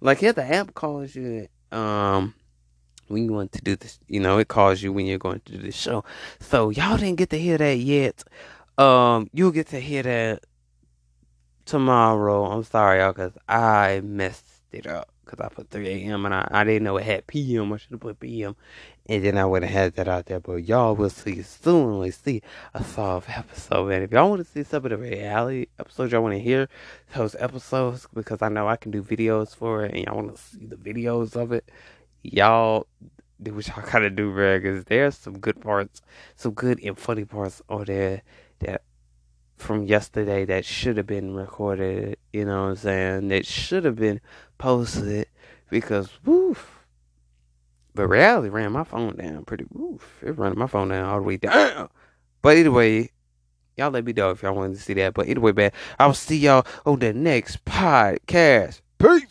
Like, 0.00 0.22
yeah, 0.22 0.32
the 0.32 0.44
app 0.44 0.74
calls 0.74 1.14
you 1.14 1.48
um 1.72 2.34
when 3.08 3.24
you 3.24 3.32
want 3.32 3.52
to 3.52 3.60
do 3.60 3.76
this. 3.76 3.98
You 4.08 4.20
know, 4.20 4.38
it 4.38 4.48
calls 4.48 4.82
you 4.82 4.92
when 4.92 5.06
you're 5.06 5.18
going 5.18 5.40
to 5.44 5.52
do 5.52 5.58
the 5.58 5.72
show. 5.72 6.04
So 6.40 6.70
y'all 6.70 6.96
didn't 6.96 7.16
get 7.16 7.30
to 7.30 7.38
hear 7.38 7.58
that 7.58 7.78
yet. 7.78 8.24
Um, 8.76 9.28
you'll 9.32 9.50
get 9.50 9.68
to 9.68 9.80
hear 9.80 10.02
that 10.04 10.44
tomorrow. 11.64 12.44
I'm 12.46 12.64
sorry, 12.64 13.00
y'all, 13.00 13.12
because 13.12 13.32
I 13.48 14.00
messed 14.04 14.46
it 14.72 14.86
up 14.86 15.10
because 15.28 15.44
I 15.44 15.48
put 15.48 15.70
3 15.70 15.88
a.m. 15.88 16.24
and 16.24 16.34
I, 16.34 16.48
I 16.50 16.64
didn't 16.64 16.84
know 16.84 16.96
it 16.96 17.04
had 17.04 17.26
p.m. 17.26 17.72
I 17.72 17.76
should 17.76 17.90
have 17.92 18.00
put 18.00 18.20
p.m. 18.20 18.56
And 19.06 19.24
then 19.24 19.38
I 19.38 19.44
would 19.44 19.62
have 19.62 19.72
had 19.72 19.94
that 19.94 20.08
out 20.08 20.26
there. 20.26 20.40
But 20.40 20.66
y'all 20.66 20.94
will 20.94 21.10
see 21.10 21.42
soon. 21.42 21.98
We 21.98 22.10
see 22.10 22.42
a 22.74 22.82
soft 22.82 23.28
episode. 23.30 23.88
And 23.88 24.04
if 24.04 24.12
y'all 24.12 24.30
want 24.30 24.44
to 24.44 24.50
see 24.50 24.64
some 24.64 24.84
of 24.84 24.90
the 24.90 24.98
reality 24.98 25.66
episodes, 25.78 26.12
y'all 26.12 26.22
want 26.22 26.34
to 26.34 26.40
hear 26.40 26.68
those 27.14 27.34
episodes 27.38 28.06
because 28.12 28.42
I 28.42 28.48
know 28.48 28.68
I 28.68 28.76
can 28.76 28.90
do 28.90 29.02
videos 29.02 29.54
for 29.54 29.84
it 29.84 29.94
and 29.94 30.04
y'all 30.04 30.16
want 30.16 30.34
to 30.34 30.40
see 30.40 30.66
the 30.66 30.76
videos 30.76 31.36
of 31.36 31.52
it, 31.52 31.70
y'all 32.22 32.86
do 33.42 33.54
what 33.54 33.66
y'all 33.68 33.84
gotta 33.90 34.10
do, 34.10 34.32
man. 34.32 34.60
Because 34.60 34.84
there's 34.84 35.16
some 35.16 35.38
good 35.38 35.60
parts, 35.60 36.02
some 36.36 36.52
good 36.52 36.82
and 36.82 36.98
funny 36.98 37.24
parts 37.24 37.62
on 37.68 37.84
there 37.84 38.22
that 38.60 38.82
from 39.56 39.84
yesterday 39.84 40.44
that 40.44 40.64
should 40.64 40.96
have 40.96 41.06
been 41.06 41.34
recorded, 41.34 42.16
you 42.32 42.44
know 42.44 42.62
what 42.62 42.68
I'm 42.70 42.76
saying? 42.76 43.28
That 43.28 43.46
should 43.46 43.84
have 43.84 43.96
been 43.96 44.20
posted 44.56 45.26
because 45.70 46.10
woof. 46.24 46.78
But 47.94 48.08
reality 48.08 48.48
ran 48.48 48.72
my 48.72 48.84
phone 48.84 49.16
down 49.16 49.44
pretty 49.44 49.66
woof. 49.70 50.22
It 50.22 50.38
ran 50.38 50.56
my 50.56 50.68
phone 50.68 50.88
down 50.88 51.04
all 51.04 51.18
the 51.18 51.24
way 51.24 51.36
down. 51.36 51.88
But 52.40 52.56
anyway, 52.56 53.10
y'all 53.76 53.90
let 53.90 54.04
me 54.04 54.12
know 54.12 54.30
if 54.30 54.44
y'all 54.44 54.54
wanted 54.54 54.76
to 54.76 54.80
see 54.80 54.94
that. 54.94 55.12
But 55.12 55.26
anyway, 55.26 55.50
man, 55.50 55.72
I'll 55.98 56.14
see 56.14 56.38
y'all 56.38 56.64
on 56.86 57.00
the 57.00 57.12
next 57.12 57.64
podcast. 57.64 58.80
Peace. 58.98 59.26